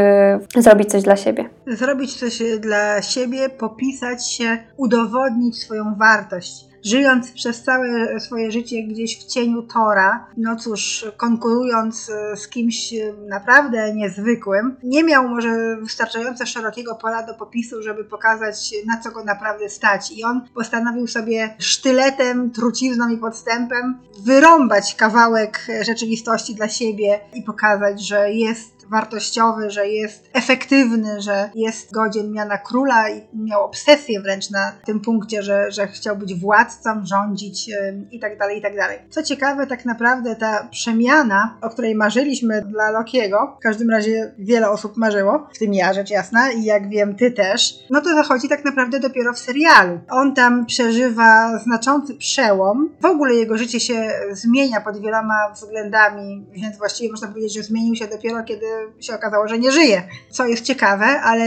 zrobić 0.57 0.91
coś 0.91 1.03
dla 1.03 1.17
siebie. 1.17 1.45
Zrobić 1.67 2.15
coś 2.15 2.43
dla 2.61 3.03
siebie, 3.03 3.49
popisać 3.49 4.31
się, 4.31 4.59
udowodnić 4.77 5.59
swoją 5.59 5.94
wartość 5.99 6.71
żyjąc 6.84 7.32
przez 7.32 7.62
całe 7.62 8.20
swoje 8.20 8.51
życie 8.51 8.82
gdzieś 8.82 9.19
w 9.19 9.24
cieniu 9.24 9.62
Tora, 9.62 10.27
no 10.36 10.56
cóż, 10.56 11.06
konkurując 11.17 12.10
e, 12.10 12.36
z 12.36 12.48
kimś 12.48 12.94
naprawdę 13.29 13.94
niezwykłym, 13.94 14.77
nie 14.82 15.05
miał 15.05 15.29
może 15.29 15.77
wystarczająco 15.77 16.46
szerokiego 16.46 16.94
pola 16.94 17.22
do 17.22 17.34
popisu, 17.34 17.82
żeby 17.82 18.05
pokazać, 18.05 18.74
na 18.86 19.01
co 19.01 19.10
go 19.10 19.24
naprawdę 19.24 19.69
stać. 19.69 20.12
I 20.12 20.24
on 20.24 20.48
postanowił 20.55 21.06
sobie 21.06 21.55
sztyletem, 21.58 22.51
trucizną 22.51 23.08
i 23.08 23.19
podstępem 23.19 23.98
wyrąbać 24.24 24.94
kawałek 24.94 25.67
rzeczywistości 25.86 26.55
dla 26.55 26.69
siebie 26.69 27.20
i 27.34 27.43
pokazać, 27.43 28.06
że 28.06 28.32
jest 28.32 28.81
wartościowy, 28.93 29.70
że 29.70 29.89
jest 29.89 30.31
efektywny, 30.32 31.20
że 31.20 31.51
jest 31.55 31.93
godzien 31.93 32.32
miana 32.32 32.58
króla 32.58 33.11
i 33.11 33.22
miał 33.34 33.65
obsesję 33.65 34.20
wręcz 34.20 34.51
na 34.51 34.72
tym 34.84 35.01
punkcie, 35.01 35.43
że, 35.43 35.70
że 35.70 35.87
chciał 35.87 36.17
być 36.17 36.34
władcą, 36.34 37.06
rządzić 37.06 37.70
i 38.11 38.20
tak 38.20 38.39
dalej, 38.39 38.58
i 38.58 38.63
tak 38.63 38.77
dalej. 38.77 38.99
Co 39.11 39.22
ciekawe, 39.22 39.67
tak 39.67 39.84
naprawdę 39.84 40.37
ta 40.37 40.69
przemiana, 40.70 41.58
o 41.61 41.70
której 41.70 41.94
marzyliśmy 41.94 42.63
dla 42.63 42.91
Lokiego, 42.91 43.56
w 43.58 43.63
każdym 43.63 43.91
razie 43.91 44.34
wiele 44.39 44.70
osób 44.70 44.96
marzyło, 44.96 45.46
w 45.55 45.58
tym 45.58 45.75
ja 45.75 45.93
rzecz 45.93 46.11
jasna 46.11 46.51
i 46.51 46.65
jak 46.65 46.89
wiem 46.89 47.17
ty 47.17 47.31
też, 47.31 47.75
no 47.91 48.01
to 48.01 48.15
zachodzi 48.15 48.49
tak 48.49 48.65
naprawdę 48.65 49.01
dopiero 49.01 49.32
w 49.32 49.39
serialu. 49.39 50.01
On 50.11 50.34
tam 50.34 50.67
przeżywa 50.67 51.58
znaczący 51.58 52.15
przełom, 52.15 52.89
w 53.01 53.06
ogóle 53.06 53.34
jego 53.34 53.56
życie 53.58 53.81
się 53.81 54.11
zmienia 54.31 54.81
pod 54.81 55.01
wieloma 55.01 55.51
względami, 55.55 56.46
więc 56.53 56.79
właściwie 56.79 57.11
można 57.11 57.29
powiedzieć, 57.29 57.55
że 57.55 57.63
zmienił 57.63 57.94
się 57.94 58.06
dopiero 58.06 58.44
kiedy 58.44 58.67
się 59.01 59.15
okazało, 59.15 59.48
że 59.48 59.58
nie 59.58 59.72
żyje. 59.72 60.03
Co 60.31 60.46
jest 60.46 60.65
ciekawe, 60.65 61.05
ale 61.05 61.44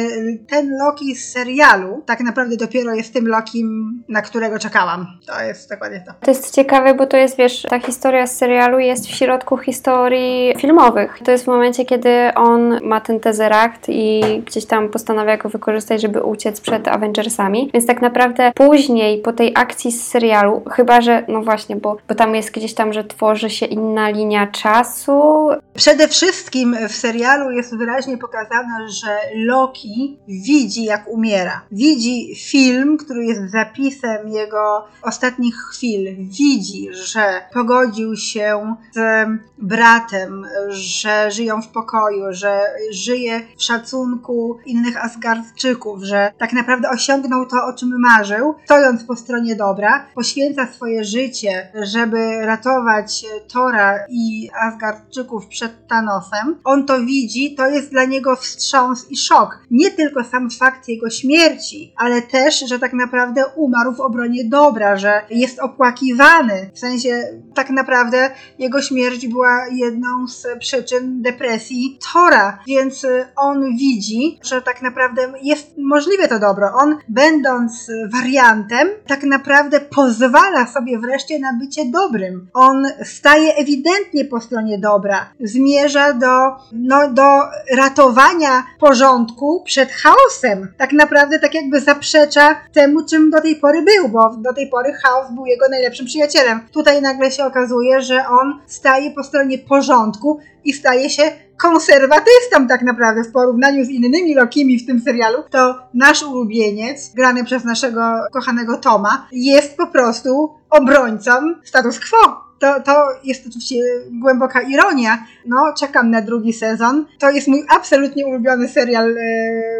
ten 0.48 0.78
Loki 0.86 1.16
z 1.16 1.32
serialu 1.32 2.04
tak 2.06 2.20
naprawdę 2.20 2.58
dopiero 2.58 2.94
jest 2.94 3.14
tym 3.14 3.28
Lokim, 3.28 4.04
na 4.10 4.22
którego 4.22 4.60
czekałam. 4.60 5.08
To 5.28 5.42
jest 5.42 5.70
dokładnie 5.70 6.04
to. 6.08 6.14
To 6.22 6.32
jest 6.32 6.56
ciekawe, 6.56 6.94
bo 6.94 7.08
to 7.08 7.18
jest, 7.18 7.38
wiesz, 7.38 7.62
ta 7.70 7.80
historia 7.80 8.28
z 8.28 8.38
serialu 8.38 8.80
jest 8.80 9.08
w 9.08 9.16
środku 9.16 9.58
historii 9.58 10.54
filmowych. 10.58 11.20
To 11.26 11.32
jest 11.32 11.44
w 11.44 11.48
momencie, 11.48 11.86
kiedy 11.86 12.10
on 12.36 12.80
ma 12.84 13.02
ten 13.02 13.20
Tesseract 13.20 13.90
i 13.90 14.22
gdzieś 14.46 14.66
tam 14.66 14.90
postanawia 14.90 15.38
go 15.38 15.50
wykorzystać, 15.50 16.02
żeby 16.02 16.24
uciec 16.24 16.62
przed 16.62 16.88
Avengersami. 16.88 17.70
Więc 17.74 17.86
tak 17.86 18.02
naprawdę 18.02 18.52
później, 18.56 19.22
po 19.22 19.34
tej 19.34 19.52
akcji 19.56 19.92
z 19.92 20.08
serialu, 20.08 20.64
chyba 20.72 21.02
że, 21.02 21.26
no 21.28 21.42
właśnie, 21.42 21.76
bo, 21.76 21.98
bo 22.10 22.16
tam 22.16 22.36
jest 22.36 22.52
gdzieś 22.52 22.74
tam, 22.74 22.94
że 22.94 23.04
tworzy 23.04 23.50
się 23.50 23.66
inna 23.66 24.10
linia 24.10 24.48
czasu. 24.48 25.50
Przede 25.74 26.08
wszystkim 26.08 26.76
w 26.90 26.92
serialu 26.92 27.15
jest 27.52 27.78
wyraźnie 27.78 28.18
pokazane, 28.18 28.90
że 28.90 29.18
Loki 29.36 30.20
widzi, 30.28 30.84
jak 30.84 31.08
umiera. 31.08 31.62
Widzi 31.72 32.36
film, 32.36 32.98
który 32.98 33.26
jest 33.26 33.52
zapisem 33.52 34.30
jego 34.30 34.88
ostatnich 35.02 35.56
chwil. 35.56 36.16
Widzi, 36.18 36.88
że 36.92 37.42
pogodził 37.54 38.16
się 38.16 38.76
z 38.94 39.28
bratem, 39.58 40.46
że 40.68 41.32
żyją 41.32 41.62
w 41.62 41.68
pokoju, 41.68 42.24
że 42.30 42.60
żyje 42.92 43.42
w 43.58 43.64
szacunku 43.64 44.58
innych 44.66 45.06
Asgardczyków, 45.06 46.04
że 46.04 46.32
tak 46.38 46.54
naprawdę 46.54 46.90
osiągnął 46.90 47.46
to, 47.46 47.66
o 47.66 47.74
czym 47.74 48.00
marzył, 48.00 48.56
stojąc 48.66 49.04
po 49.04 49.16
stronie 49.16 49.56
dobra, 49.56 50.06
poświęca 50.16 50.68
swoje 50.68 51.04
życie, 51.04 51.72
żeby 51.84 52.46
ratować 52.46 53.26
Tora 53.54 54.00
i 54.10 54.50
Asgardczyków 54.62 55.48
przed 55.48 55.88
Thanosem. 55.88 56.60
On 56.64 56.86
to 56.86 57.00
widzi, 57.06 57.56
to 57.56 57.68
jest 57.68 57.92
dla 57.92 58.06
niego 58.06 58.36
wstrząs 58.36 59.12
i 59.12 59.18
szok. 59.18 59.60
Nie 59.72 59.92
tylko 59.92 60.24
sam 60.24 60.50
fakt 60.52 60.88
jego 60.88 61.10
śmierci, 61.10 61.94
ale 61.98 62.22
też, 62.22 62.60
że 62.60 62.80
tak 62.80 62.94
naprawdę 62.94 63.46
umarł 63.56 63.96
w 63.96 64.00
obronie 64.00 64.50
dobra, 64.50 64.98
że 64.98 65.22
jest 65.30 65.60
opłakiwany. 65.60 66.70
W 66.74 66.80
sensie, 66.80 67.24
tak 67.56 67.70
naprawdę 67.70 68.32
jego 68.60 68.82
śmierć 68.82 69.28
była 69.28 69.68
jedną 69.72 70.28
z 70.28 70.48
przyczyn 70.60 71.22
depresji 71.22 72.00
Tora, 72.14 72.60
więc 72.68 73.06
on 73.36 73.78
widzi, 73.78 74.40
że 74.44 74.62
tak 74.62 74.82
naprawdę 74.82 75.34
jest 75.42 75.74
możliwe 75.78 76.28
to 76.28 76.40
dobro. 76.40 76.68
On, 76.74 76.98
będąc 77.10 77.92
wariantem, 78.14 78.88
tak 79.08 79.24
naprawdę 79.24 79.80
pozwala 79.80 80.68
sobie 80.68 81.00
wreszcie 81.00 81.40
na 81.40 81.54
bycie 81.54 81.86
dobrym. 81.86 82.48
On 82.54 82.86
staje 83.04 83.56
ewidentnie 83.56 84.26
po 84.26 84.42
stronie 84.42 84.80
dobra. 84.80 85.30
Zmierza 85.40 86.14
do, 86.14 86.28
no, 86.72 86.95
do 87.14 87.42
ratowania 87.78 88.64
porządku 88.80 89.62
przed 89.66 89.92
chaosem. 89.92 90.74
Tak 90.78 90.94
naprawdę 90.94 91.40
tak 91.40 91.54
jakby 91.54 91.82
zaprzecza 91.82 92.56
temu, 92.74 93.06
czym 93.06 93.30
do 93.30 93.42
tej 93.42 93.56
pory 93.56 93.82
był, 93.82 94.10
bo 94.10 94.36
do 94.38 94.54
tej 94.54 94.70
pory 94.70 94.94
chaos 94.94 95.32
był 95.32 95.46
jego 95.46 95.70
najlepszym 95.70 96.06
przyjacielem. 96.06 96.60
Tutaj 96.72 97.02
nagle 97.02 97.32
się 97.32 97.46
okazuje, 97.46 98.02
że 98.02 98.28
on 98.28 98.60
staje 98.68 99.12
po 99.12 99.24
stronie 99.24 99.58
porządku 99.58 100.40
i 100.64 100.74
staje 100.74 101.10
się 101.10 101.32
konserwatystą 101.58 102.68
tak 102.68 102.82
naprawdę 102.82 103.24
w 103.24 103.32
porównaniu 103.32 103.86
z 103.86 103.90
innymi 103.90 104.36
Lokimi 104.36 104.80
w 104.80 104.86
tym 104.86 105.02
serialu, 105.02 105.44
to 105.50 105.76
nasz 105.94 106.24
ulubieniec, 106.24 107.14
grany 107.14 107.44
przez 107.44 107.64
naszego 107.64 108.02
kochanego 108.34 108.78
Toma, 108.78 109.28
jest 109.32 109.78
po 109.78 109.88
prostu 109.88 110.56
obrońcą 110.70 111.32
status 111.64 112.00
quo. 112.00 112.45
To, 112.60 112.82
to 112.82 113.08
jest 113.24 113.48
oczywiście 113.48 113.76
głęboka 114.12 114.62
ironia. 114.62 115.26
No, 115.46 115.74
czekam 115.80 116.12
na 116.12 116.22
drugi 116.22 116.54
sezon. 116.54 117.06
To 117.20 117.30
jest 117.30 117.48
mój 117.48 117.66
absolutnie 117.70 118.28
ulubiony 118.28 118.68
serial 118.68 119.18
e, 119.18 119.22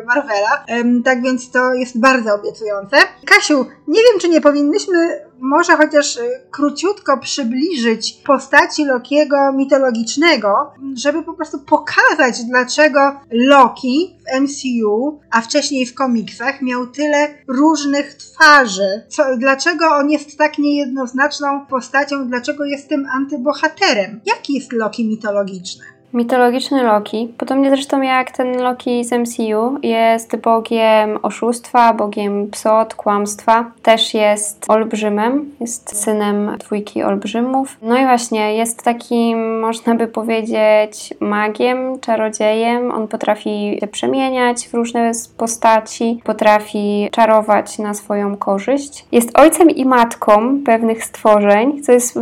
Marvela. 0.06 0.66
Tak 1.06 1.22
więc 1.22 1.52
to 1.52 1.74
jest 1.74 2.00
bardzo 2.00 2.36
obiecujące. 2.36 2.98
Kasiu, 3.26 3.66
nie 3.88 4.02
wiem, 4.02 4.20
czy 4.22 4.30
nie 4.30 4.42
powinnyśmy 4.42 5.25
może 5.40 5.78
chociaż 5.78 6.20
króciutko 6.52 7.18
przybliżyć 7.18 8.14
postaci 8.26 8.86
Lokiego 8.86 9.52
mitologicznego, 9.54 10.72
żeby 10.94 11.24
po 11.24 11.34
prostu 11.34 11.60
pokazać, 11.60 12.44
dlaczego 12.44 13.20
Loki 13.32 14.18
w 14.26 14.42
MCU, 14.42 15.20
a 15.32 15.42
wcześniej 15.42 15.86
w 15.86 15.96
komiksach, 15.96 16.62
miał 16.62 16.88
tyle 16.88 17.28
różnych 17.48 18.14
twarzy. 18.14 19.04
Co, 19.10 19.24
dlaczego 19.38 19.86
on 19.96 20.10
jest 20.10 20.38
tak 20.38 20.58
niejednoznaczną 20.58 21.66
postacią, 21.66 22.28
dlaczego 22.28 22.66
jest 22.66 22.90
tym 22.90 23.08
antybohaterem? 23.12 24.22
Jaki 24.26 24.54
jest 24.54 24.74
Loki 24.74 25.08
mitologiczny? 25.08 25.95
Mitologiczny 26.14 26.84
Loki, 26.84 27.34
podobnie 27.38 27.70
zresztą 27.70 28.02
jak 28.02 28.32
ten 28.32 28.62
Loki 28.62 29.06
z 29.06 29.12
MCU, 29.12 29.78
jest 29.84 30.36
bogiem 30.36 31.20
oszustwa, 31.22 31.94
bogiem 31.94 32.48
psot, 32.52 32.96
kłamstwa. 32.96 33.72
Też 33.84 34.14
jest 34.14 34.66
olbrzymem, 34.68 35.52
jest 35.60 36.04
synem 36.04 36.58
dwójki 36.60 37.04
olbrzymów. 37.04 37.78
No 37.82 37.98
i 37.98 38.06
właśnie, 38.06 38.56
jest 38.56 38.84
takim, 38.84 39.60
można 39.60 39.96
by 39.96 40.08
powiedzieć, 40.08 41.14
magiem, 41.20 42.00
czarodziejem. 42.00 42.92
On 42.92 43.08
potrafi 43.08 43.78
się 43.82 43.88
przemieniać 43.88 44.68
w 44.68 44.74
różne 44.74 45.12
postaci, 45.38 46.22
potrafi 46.24 47.10
czarować 47.12 47.80
na 47.80 47.94
swoją 47.94 48.38
korzyść. 48.38 49.06
Jest 49.12 49.40
ojcem 49.40 49.70
i 49.70 49.86
matką 49.86 50.60
pewnych 50.66 51.04
stworzeń, 51.04 51.84
co 51.84 51.92
jest 51.92 52.20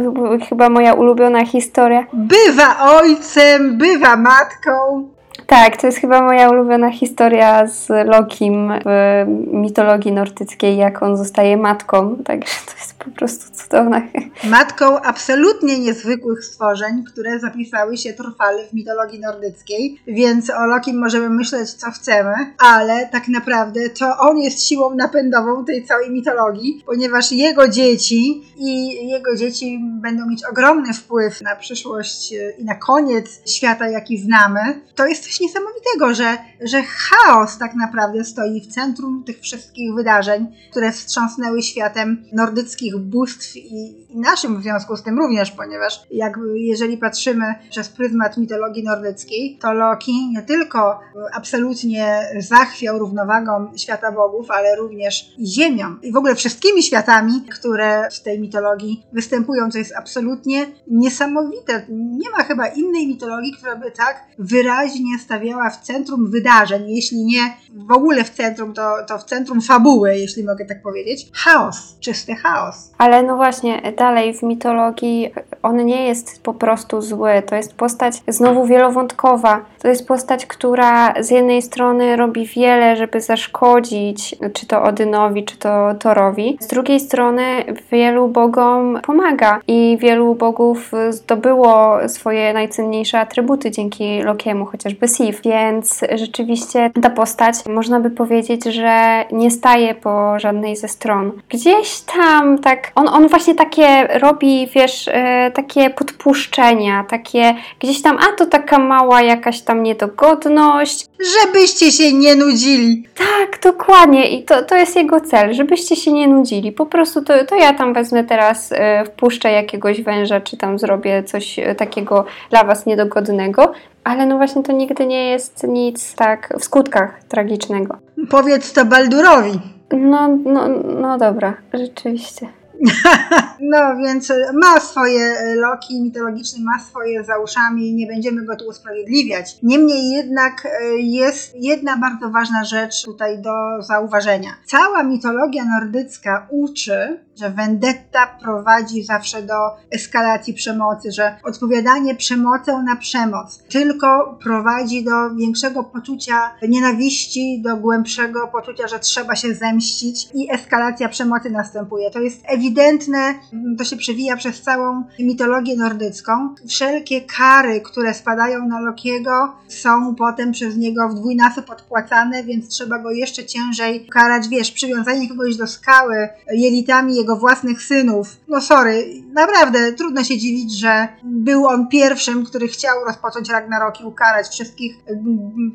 chyba 0.49 0.69
moja 0.69 0.93
ulubiona 0.93 1.45
historia. 1.45 2.05
Bywa 2.13 2.99
ojcem, 2.99 3.72
bywa 3.77 4.15
matką. 4.15 5.09
Tak, 5.47 5.81
to 5.81 5.87
jest 5.87 5.99
chyba 5.99 6.21
moja 6.21 6.49
ulubiona 6.49 6.91
historia 6.91 7.67
z 7.67 7.89
Lokim 7.89 8.73
w 8.85 9.25
mitologii 9.53 10.11
nordyckiej, 10.11 10.77
jak 10.77 11.03
on 11.03 11.17
zostaje 11.17 11.57
matką. 11.57 12.15
Także 12.25 12.53
to 12.65 12.71
jest 12.79 12.93
po 12.93 13.11
prostu 13.11 13.53
cudowna. 13.53 14.01
Matką 14.43 14.99
absolutnie 15.01 15.79
niezwykłych 15.79 16.45
stworzeń, 16.45 17.03
które 17.03 17.39
zapisały 17.39 17.97
się 17.97 18.13
trwale 18.13 18.67
w 18.67 18.73
mitologii 18.73 19.19
nordyckiej, 19.19 20.01
więc 20.07 20.49
o 20.49 20.65
Lokim 20.65 20.99
możemy 20.99 21.29
myśleć 21.29 21.73
co 21.73 21.91
chcemy, 21.91 22.33
ale 22.59 23.09
tak 23.11 23.27
naprawdę 23.27 23.89
to 23.89 24.17
on 24.19 24.37
jest 24.37 24.67
siłą 24.67 24.95
napędową 24.95 25.65
tej 25.65 25.85
całej 25.85 26.11
mitologii, 26.11 26.83
ponieważ 26.85 27.31
jego 27.31 27.67
dzieci 27.67 28.43
i 28.57 28.93
jego 29.09 29.35
dzieci 29.35 29.79
będą 30.01 30.25
mieć 30.25 30.45
ogromny 30.51 30.93
wpływ 30.93 31.41
na 31.41 31.55
przyszłość 31.55 32.33
i 32.57 32.65
na 32.65 32.75
koniec 32.75 33.49
świata, 33.49 33.87
jaki 33.87 34.17
znamy. 34.17 34.59
To 34.95 35.05
jest 35.05 35.32
coś 35.33 35.39
niesamowitego, 35.39 36.13
że, 36.13 36.37
że 36.61 36.83
chaos 36.83 37.57
tak 37.57 37.75
naprawdę 37.75 38.23
stoi 38.23 38.61
w 38.61 38.67
centrum 38.67 39.23
tych 39.23 39.39
wszystkich 39.39 39.93
wydarzeń, 39.93 40.47
które 40.71 40.91
wstrząsnęły 40.91 41.61
światem 41.61 42.23
nordyckich 42.31 42.97
bóstw 42.97 43.55
i, 43.55 44.05
i 44.09 44.19
naszym 44.19 44.59
w 44.59 44.63
związku 44.63 44.97
z 44.97 45.03
tym 45.03 45.19
również, 45.19 45.51
ponieważ 45.51 46.01
jak, 46.11 46.39
jeżeli 46.55 46.97
patrzymy 46.97 47.45
przez 47.69 47.89
pryzmat 47.89 48.37
mitologii 48.37 48.83
nordyckiej, 48.83 49.57
to 49.61 49.73
Loki 49.73 50.29
nie 50.29 50.41
tylko 50.41 50.99
absolutnie 51.33 52.29
zachwiał 52.39 52.99
równowagą 52.99 53.71
świata 53.77 54.11
bogów, 54.11 54.51
ale 54.51 54.75
również 54.75 55.35
ziemią 55.39 55.95
i 56.01 56.11
w 56.11 56.17
ogóle 56.17 56.35
wszystkimi 56.35 56.83
światami, 56.83 57.41
które 57.51 58.09
w 58.11 58.19
tej 58.19 58.39
mitologii 58.39 59.05
występują, 59.13 59.71
co 59.71 59.77
jest 59.77 59.95
absolutnie 59.97 60.65
niesamowite. 60.87 61.85
Nie 61.89 62.29
ma 62.29 62.43
chyba 62.43 62.67
innej 62.67 63.07
mitologii, 63.07 63.53
która 63.57 63.75
by 63.75 63.91
tak 63.91 64.23
wyraźnie 64.39 65.19
stawiała 65.23 65.69
w 65.69 65.81
centrum 65.81 66.31
wydarzeń, 66.31 66.89
jeśli 66.89 67.25
nie 67.25 67.53
w 67.75 67.91
ogóle 67.91 68.23
w 68.23 68.29
centrum, 68.29 68.73
to, 68.73 68.95
to 69.07 69.17
w 69.17 69.23
centrum 69.23 69.61
fabuły, 69.61 70.17
jeśli 70.17 70.43
mogę 70.43 70.65
tak 70.65 70.81
powiedzieć, 70.81 71.27
chaos, 71.33 71.97
czysty 71.99 72.35
chaos. 72.35 72.91
Ale 72.97 73.23
no 73.23 73.35
właśnie, 73.35 73.93
dalej 73.97 74.33
w 74.33 74.43
mitologii 74.43 75.31
on 75.63 75.85
nie 75.85 76.07
jest 76.07 76.43
po 76.43 76.53
prostu 76.53 77.01
zły. 77.01 77.43
To 77.45 77.55
jest 77.55 77.73
postać 77.73 78.21
znowu 78.27 78.65
wielowątkowa. 78.65 79.65
To 79.81 79.87
jest 79.87 80.07
postać, 80.07 80.45
która 80.45 81.23
z 81.23 81.31
jednej 81.31 81.61
strony 81.61 82.15
robi 82.15 82.45
wiele, 82.45 82.95
żeby 82.95 83.21
zaszkodzić, 83.21 84.35
czy 84.53 84.67
to 84.67 84.83
Odynowi, 84.83 85.45
czy 85.45 85.57
to 85.57 85.95
Thorowi. 85.99 86.57
Z 86.61 86.67
drugiej 86.67 86.99
strony 86.99 87.43
wielu 87.91 88.27
bogom 88.27 88.99
pomaga 89.03 89.59
i 89.67 89.97
wielu 90.01 90.35
bogów 90.35 90.91
zdobyło 91.09 91.97
swoje 92.07 92.53
najcenniejsze 92.53 93.19
atrybuty 93.19 93.71
dzięki 93.71 94.21
Lokiemu, 94.21 94.65
chociażby 94.65 95.07
Sif. 95.17 95.41
Więc 95.41 96.01
rzeczywiście 96.15 96.91
ta 97.01 97.09
postać, 97.09 97.55
można 97.69 97.99
by 97.99 98.09
powiedzieć, 98.09 98.63
że 98.63 99.25
nie 99.31 99.51
staje 99.51 99.95
po 99.95 100.39
żadnej 100.39 100.75
ze 100.75 100.87
stron. 100.87 101.31
Gdzieś 101.49 102.01
tam 102.01 102.57
tak, 102.57 102.91
on, 102.95 103.07
on 103.07 103.27
właśnie 103.27 103.55
takie 103.55 104.07
robi, 104.07 104.67
wiesz, 104.75 105.07
e, 105.07 105.51
takie 105.51 105.89
podpuszczenia, 105.89 107.05
takie 107.09 107.55
gdzieś 107.79 108.01
tam, 108.01 108.17
a 108.17 108.37
to 108.37 108.45
taka 108.45 108.79
mała 108.79 109.21
jakaś 109.21 109.61
tam 109.61 109.83
niedogodność. 109.83 111.05
Żebyście 111.41 111.91
się 111.91 112.13
nie 112.13 112.35
nudzili. 112.35 113.03
Tak, 113.15 113.59
dokładnie. 113.63 114.29
I 114.29 114.43
to, 114.43 114.63
to 114.63 114.75
jest 114.75 114.95
jego 114.95 115.21
cel, 115.21 115.53
żebyście 115.53 115.95
się 115.95 116.11
nie 116.11 116.27
nudzili. 116.27 116.71
Po 116.71 116.85
prostu 116.85 117.21
to, 117.21 117.45
to 117.45 117.55
ja 117.55 117.73
tam 117.73 117.93
wezmę 117.93 118.23
teraz, 118.23 118.71
e, 118.71 119.05
wpuszczę 119.05 119.51
jakiegoś 119.51 120.01
węża, 120.01 120.41
czy 120.41 120.57
tam 120.57 120.79
zrobię 120.79 121.23
coś 121.23 121.59
e, 121.59 121.75
takiego 121.75 122.25
dla 122.49 122.63
was 122.63 122.85
niedogodnego. 122.85 123.73
Ale 124.03 124.25
no 124.25 124.37
właśnie 124.37 124.63
to 124.63 124.71
nigdy 124.71 125.05
nie 125.05 125.29
jest 125.29 125.63
nic 125.67 126.15
tak 126.15 126.53
w 126.59 126.63
skutkach 126.63 127.23
tragicznego. 127.23 127.97
Powiedz 128.29 128.73
to 128.73 128.85
Baldurowi. 128.85 129.59
No, 129.91 130.27
no, 130.45 130.67
no 130.99 131.17
dobra, 131.17 131.53
rzeczywiście. 131.73 132.47
No 133.59 133.95
więc 133.97 134.33
ma 134.53 134.79
swoje 134.79 135.55
loki 135.55 136.01
mitologiczne, 136.01 136.63
ma 136.63 136.79
swoje 136.79 137.23
za 137.23 137.37
uszami, 137.37 137.93
nie 137.93 138.07
będziemy 138.07 138.45
go 138.45 138.55
tu 138.55 138.65
usprawiedliwiać. 138.65 139.57
Niemniej 139.63 140.09
jednak 140.09 140.65
e, 140.65 140.95
jest 140.97 141.55
jedna 141.55 141.97
bardzo 141.97 142.29
ważna 142.29 142.63
rzecz 142.65 143.03
tutaj 143.03 143.41
do 143.41 143.51
zauważenia. 143.79 144.49
Cała 144.65 145.03
mitologia 145.03 145.65
nordycka 145.65 146.47
uczy, 146.49 147.19
że 147.39 147.49
vendetta 147.49 148.27
prowadzi 148.41 149.03
zawsze 149.03 149.41
do 149.41 149.53
eskalacji 149.91 150.53
przemocy, 150.53 151.11
że 151.11 151.35
odpowiadanie 151.43 152.15
przemocą 152.15 152.83
na 152.83 152.95
przemoc 152.95 153.63
tylko 153.69 154.37
prowadzi 154.43 155.03
do 155.03 155.35
większego 155.35 155.83
poczucia 155.83 156.51
nienawiści, 156.67 157.61
do 157.61 157.77
głębszego 157.77 158.47
poczucia, 158.47 158.87
że 158.87 158.99
trzeba 158.99 159.35
się 159.35 159.53
zemścić 159.53 160.29
i 160.33 160.51
eskalacja 160.51 161.09
przemocy 161.09 161.49
następuje. 161.49 162.11
To 162.11 162.19
jest 162.19 162.43
ewidentne, 162.73 163.35
to 163.77 163.83
się 163.83 163.97
przewija 163.97 164.37
przez 164.37 164.61
całą 164.61 165.03
mitologię 165.19 165.75
nordycką. 165.75 166.55
Wszelkie 166.67 167.21
kary, 167.21 167.81
które 167.81 168.13
spadają 168.13 168.67
na 168.67 168.79
Lokiego, 168.79 169.53
są 169.67 170.15
potem 170.15 170.51
przez 170.51 170.77
niego 170.77 171.09
w 171.09 171.15
dwójnasób 171.15 171.69
odpłacane, 171.69 172.43
więc 172.43 172.67
trzeba 172.67 172.99
go 172.99 173.11
jeszcze 173.11 173.45
ciężej 173.45 174.07
karać. 174.07 174.47
Wiesz, 174.47 174.71
przywiązanie 174.71 175.29
kogoś 175.29 175.57
do 175.57 175.67
skały 175.67 176.29
jelitami 176.53 177.15
jego 177.15 177.35
własnych 177.35 177.81
synów. 177.81 178.27
No 178.47 178.61
sorry, 178.61 179.05
naprawdę 179.33 179.93
trudno 179.93 180.23
się 180.23 180.37
dziwić, 180.37 180.79
że 180.79 181.07
był 181.23 181.67
on 181.67 181.87
pierwszym, 181.87 182.45
który 182.45 182.67
chciał 182.67 183.05
rozpocząć 183.05 183.49
Ragnarok 183.49 184.01
i 184.01 184.05
ukarać 184.05 184.47
wszystkich 184.47 184.95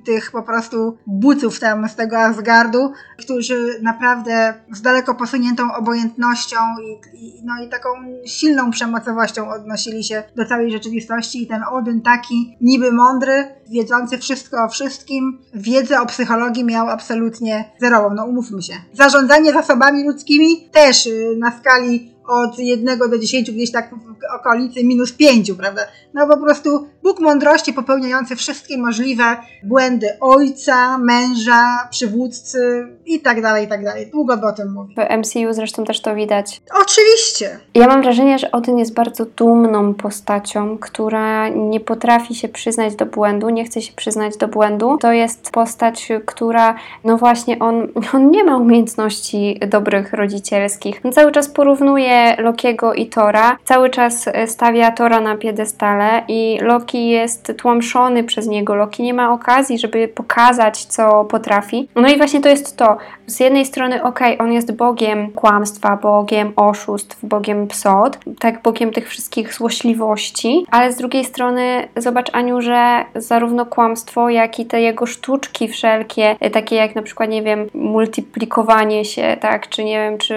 tych 0.04 0.30
po 0.30 0.42
prostu 0.42 0.96
buców 1.06 1.60
tam 1.60 1.88
z 1.88 1.96
tego 1.96 2.18
Asgardu, 2.18 2.92
którzy 3.18 3.78
naprawdę 3.82 4.54
z 4.72 4.82
daleko 4.82 5.14
posuniętą 5.14 5.74
obojętnością 5.74 6.56
i, 6.80 7.00
i, 7.14 7.42
no 7.44 7.52
i 7.64 7.68
taką 7.68 7.88
silną 8.26 8.70
przemocowością 8.70 9.50
odnosili 9.50 10.04
się 10.04 10.22
do 10.36 10.44
całej 10.44 10.70
rzeczywistości 10.70 11.42
i 11.42 11.46
ten 11.46 11.62
Odyn 11.70 12.02
taki 12.02 12.56
niby 12.60 12.92
mądry, 12.92 13.44
wiedzący 13.70 14.18
wszystko 14.18 14.64
o 14.64 14.68
wszystkim, 14.68 15.38
wiedzę 15.54 16.00
o 16.00 16.06
psychologii 16.06 16.64
miał 16.64 16.88
absolutnie 16.88 17.64
zerową, 17.80 18.14
no 18.14 18.24
umówmy 18.24 18.62
się. 18.62 18.74
Zarządzanie 18.92 19.52
zasobami 19.52 20.04
ludzkimi 20.04 20.68
też 20.72 21.06
y, 21.06 21.36
na 21.38 21.58
skali 21.58 22.17
od 22.28 22.58
1 22.58 22.98
do 22.98 23.18
10 23.18 23.50
gdzieś 23.50 23.72
tak 23.72 23.90
w 23.90 24.40
okolicy 24.40 24.84
minus 24.84 25.12
5, 25.12 25.52
prawda? 25.52 25.82
No 26.14 26.26
po 26.26 26.36
prostu 26.36 26.88
Bóg 27.02 27.20
mądrości 27.20 27.72
popełniający 27.72 28.36
wszystkie 28.36 28.78
możliwe 28.78 29.24
błędy 29.64 30.06
ojca, 30.20 30.98
męża, 30.98 31.88
przywódcy 31.90 32.88
i 33.06 33.20
tak 33.20 33.42
dalej, 33.42 33.64
i 33.64 33.68
tak 33.68 33.84
dalej. 33.84 34.10
Długo 34.10 34.36
by 34.36 34.46
o 34.46 34.52
tym 34.52 34.72
mówię. 34.72 34.94
W 34.96 35.18
MCU 35.18 35.52
zresztą 35.52 35.84
też 35.84 36.02
to 36.02 36.14
widać. 36.14 36.60
Oczywiście. 36.82 37.58
Ja 37.74 37.86
mam 37.86 38.02
wrażenie, 38.02 38.38
że 38.38 38.50
Odyn 38.50 38.78
jest 38.78 38.94
bardzo 38.94 39.24
dumną 39.24 39.94
postacią, 39.94 40.78
która 40.78 41.48
nie 41.48 41.80
potrafi 41.80 42.34
się 42.34 42.48
przyznać 42.48 42.96
do 42.96 43.06
błędu, 43.06 43.48
nie 43.48 43.64
chce 43.64 43.82
się 43.82 43.92
przyznać 43.92 44.36
do 44.36 44.48
błędu. 44.48 44.98
To 45.00 45.12
jest 45.12 45.50
postać, 45.50 46.08
która, 46.26 46.74
no 47.04 47.16
właśnie, 47.16 47.58
on, 47.58 47.88
on 48.14 48.30
nie 48.30 48.44
ma 48.44 48.56
umiejętności 48.56 49.60
dobrych 49.68 50.12
rodzicielskich. 50.12 51.00
On 51.04 51.12
cały 51.12 51.32
czas 51.32 51.48
porównuje 51.48 52.17
Lokiego 52.38 52.94
i 52.94 53.06
Tora, 53.06 53.56
cały 53.64 53.90
czas 53.90 54.28
stawia 54.46 54.90
Tora 54.90 55.20
na 55.20 55.36
piedestale 55.36 56.22
i 56.28 56.58
Loki 56.62 57.08
jest 57.08 57.52
tłamszony 57.58 58.24
przez 58.24 58.46
niego. 58.46 58.74
Loki 58.74 59.02
nie 59.02 59.14
ma 59.14 59.32
okazji, 59.32 59.78
żeby 59.78 60.08
pokazać, 60.08 60.84
co 60.84 61.24
potrafi. 61.24 61.88
No 61.94 62.08
i 62.08 62.16
właśnie 62.16 62.40
to 62.40 62.48
jest 62.48 62.76
to. 62.76 62.96
Z 63.26 63.40
jednej 63.40 63.66
strony, 63.66 64.02
okej, 64.02 64.34
okay, 64.34 64.46
on 64.46 64.52
jest 64.52 64.72
bogiem 64.76 65.32
kłamstwa, 65.32 65.96
bogiem 65.96 66.52
oszustw, 66.56 67.18
bogiem 67.22 67.66
psot, 67.66 68.18
tak 68.38 68.62
bogiem 68.62 68.90
tych 68.92 69.08
wszystkich 69.08 69.54
złośliwości, 69.54 70.66
ale 70.70 70.92
z 70.92 70.96
drugiej 70.96 71.24
strony, 71.24 71.88
zobacz 71.96 72.34
Aniu, 72.34 72.60
że 72.60 73.04
zarówno 73.14 73.66
kłamstwo, 73.66 74.30
jak 74.30 74.60
i 74.60 74.66
te 74.66 74.80
jego 74.80 75.06
sztuczki 75.06 75.68
wszelkie, 75.68 76.36
takie 76.52 76.76
jak 76.76 76.94
na 76.94 77.02
przykład, 77.02 77.30
nie 77.30 77.42
wiem, 77.42 77.66
multiplikowanie 77.74 79.04
się, 79.04 79.36
tak, 79.40 79.68
czy 79.68 79.84
nie 79.84 79.98
wiem, 79.98 80.18
czy 80.18 80.34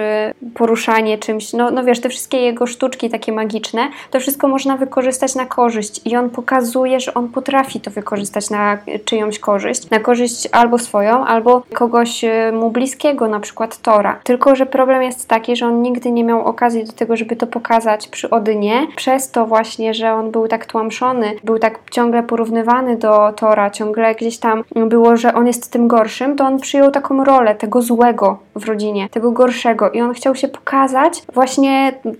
poruszanie 0.54 1.18
czymś, 1.18 1.52
no, 1.52 1.70
no 1.72 1.84
wiesz, 1.84 2.00
te 2.00 2.08
wszystkie 2.08 2.40
jego 2.40 2.66
sztuczki 2.66 3.10
takie 3.10 3.32
magiczne, 3.32 3.88
to 4.10 4.20
wszystko 4.20 4.48
można 4.48 4.76
wykorzystać 4.76 5.34
na 5.34 5.46
korzyść. 5.46 6.00
I 6.04 6.16
on 6.16 6.30
pokazuje, 6.30 7.00
że 7.00 7.14
on 7.14 7.28
potrafi 7.28 7.80
to 7.80 7.90
wykorzystać 7.90 8.50
na 8.50 8.78
czyjąś 9.04 9.38
korzyść, 9.38 9.90
na 9.90 10.00
korzyść 10.00 10.48
albo 10.52 10.78
swoją, 10.78 11.24
albo 11.24 11.62
kogoś 11.74 12.24
e, 12.24 12.52
mu 12.52 12.70
bliskiego, 12.70 13.28
na 13.28 13.40
przykład 13.40 13.78
Tora. 13.78 14.20
Tylko, 14.24 14.56
że 14.56 14.66
problem 14.66 15.02
jest 15.02 15.28
taki, 15.28 15.56
że 15.56 15.66
on 15.66 15.82
nigdy 15.82 16.12
nie 16.12 16.24
miał 16.24 16.44
okazji 16.44 16.84
do 16.84 16.92
tego, 16.92 17.16
żeby 17.16 17.36
to 17.36 17.46
pokazać 17.46 18.08
przy 18.08 18.30
Odynie, 18.30 18.86
przez 18.96 19.30
to 19.30 19.46
właśnie, 19.46 19.94
że 19.94 20.12
on 20.12 20.30
był 20.30 20.48
tak 20.48 20.66
tłamszony, 20.66 21.32
był 21.44 21.58
tak 21.58 21.78
ciągle 21.90 22.22
porównywany 22.22 22.96
do 22.96 23.32
Tora, 23.36 23.70
ciągle 23.70 24.14
gdzieś 24.14 24.38
tam 24.38 24.64
było, 24.74 25.16
że 25.16 25.34
on 25.34 25.46
jest 25.46 25.72
tym 25.72 25.88
gorszym, 25.88 26.36
to 26.36 26.44
on 26.44 26.60
przyjął 26.60 26.90
taką 26.90 27.24
rolę 27.24 27.54
tego 27.54 27.82
złego 27.82 28.38
w 28.56 28.64
rodzinie, 28.64 29.08
tego 29.08 29.32
gorszego. 29.32 29.90
I 29.90 30.00
on 30.00 30.14
chciał 30.14 30.34
się 30.34 30.48
pokazać 30.48 31.22
właśnie 31.34 31.61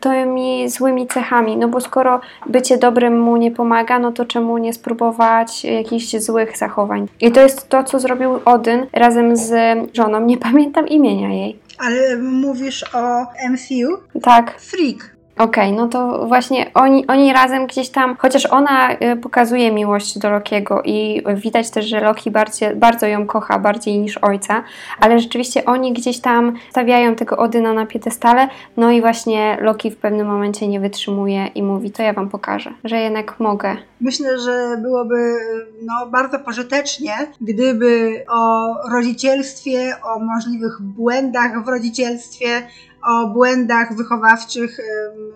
tymi 0.01 0.69
złymi 0.69 1.07
cechami, 1.07 1.57
no 1.57 1.69
bo 1.69 1.81
skoro 1.81 2.21
bycie 2.47 2.79
dobrym 2.79 3.21
mu 3.21 3.37
nie 3.37 3.51
pomaga, 3.51 3.99
no 3.99 4.13
to 4.13 4.25
czemu 4.25 4.59
nie 4.59 4.73
spróbować 4.73 5.65
jakichś 5.65 6.17
złych 6.17 6.59
zachowań? 6.59 7.07
I 7.21 7.33
to 7.33 7.41
jest 7.41 7.69
to, 7.69 7.85
co 7.85 8.01
zrobił 8.01 8.41
Odyn 8.45 8.87
razem 8.93 9.37
z 9.37 9.53
żoną, 9.97 10.21
nie 10.21 10.39
pamiętam 10.39 10.89
imienia 10.89 11.29
jej. 11.29 11.59
Ale 11.79 12.17
mówisz 12.17 12.85
o 12.95 13.27
MCU? 13.51 14.21
Tak. 14.23 14.61
Freak. 14.61 15.22
Okej, 15.43 15.65
okay, 15.65 15.77
no 15.77 15.89
to 15.89 16.27
właśnie 16.27 16.71
oni, 16.75 17.07
oni 17.07 17.33
razem 17.33 17.67
gdzieś 17.67 17.89
tam, 17.89 18.17
chociaż 18.17 18.47
ona 18.47 18.93
y, 18.93 19.17
pokazuje 19.17 19.73
miłość 19.73 20.19
do 20.19 20.31
Lokiego 20.31 20.83
i 20.85 21.23
widać 21.35 21.71
też, 21.71 21.87
że 21.87 22.01
Loki 22.01 22.31
bardziej, 22.31 22.77
bardzo 22.77 23.07
ją 23.07 23.27
kocha, 23.27 23.59
bardziej 23.59 23.99
niż 23.99 24.19
ojca, 24.19 24.63
ale 25.01 25.21
rzeczywiście 25.21 25.65
oni 25.65 25.93
gdzieś 25.93 26.21
tam 26.21 26.53
stawiają 26.71 27.15
tego 27.15 27.37
Odyna 27.37 27.73
na 27.73 27.87
piedestale, 27.87 28.49
no 28.77 28.91
i 28.91 29.01
właśnie 29.01 29.59
Loki 29.61 29.91
w 29.91 29.97
pewnym 29.97 30.27
momencie 30.27 30.69
nie 30.69 30.81
wytrzymuje 30.81 31.47
i 31.47 31.63
mówi, 31.63 31.91
to 31.91 32.03
ja 32.03 32.13
wam 32.13 32.29
pokażę, 32.29 32.73
że 32.85 32.97
jednak 32.97 33.41
mogę. 33.41 33.77
Myślę, 34.01 34.39
że 34.39 34.77
byłoby 34.83 35.35
no, 35.83 36.07
bardzo 36.11 36.39
pożytecznie, 36.39 37.13
gdyby 37.41 38.25
o 38.29 38.75
rodzicielstwie, 38.91 39.95
o 40.03 40.19
możliwych 40.19 40.83
błędach 40.83 41.65
w 41.65 41.69
rodzicielstwie, 41.69 42.47
o 43.03 43.27
błędach 43.27 43.97
wychowawczych, 43.97 44.79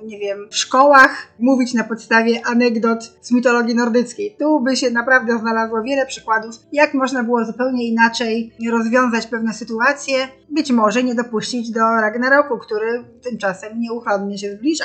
nie 0.05 0.19
wiem, 0.19 0.39
w 0.51 0.57
szkołach, 0.57 1.29
mówić 1.39 1.75
na 1.75 1.85
podstawie 1.85 2.47
anegdot 2.47 3.13
z 3.21 3.33
mitologii 3.33 3.75
nordyckiej. 3.75 4.37
Tu 4.39 4.61
by 4.61 4.77
się 4.77 4.91
naprawdę 4.91 5.39
znalazło 5.39 5.83
wiele 5.83 6.07
przykładów, 6.07 6.55
jak 6.73 6.95
można 6.95 7.23
było 7.23 7.45
zupełnie 7.45 7.89
inaczej 7.89 8.53
rozwiązać 8.71 9.27
pewne 9.27 9.55
sytuacje, 9.55 10.17
być 10.51 10.73
może 10.73 11.03
nie 11.03 11.15
dopuścić 11.15 11.71
do 11.71 11.81
Ragnaroku, 11.81 12.59
który 12.59 13.05
tymczasem 13.23 13.81
nieuchronnie 13.81 14.39
się 14.39 14.53
zbliża. 14.53 14.85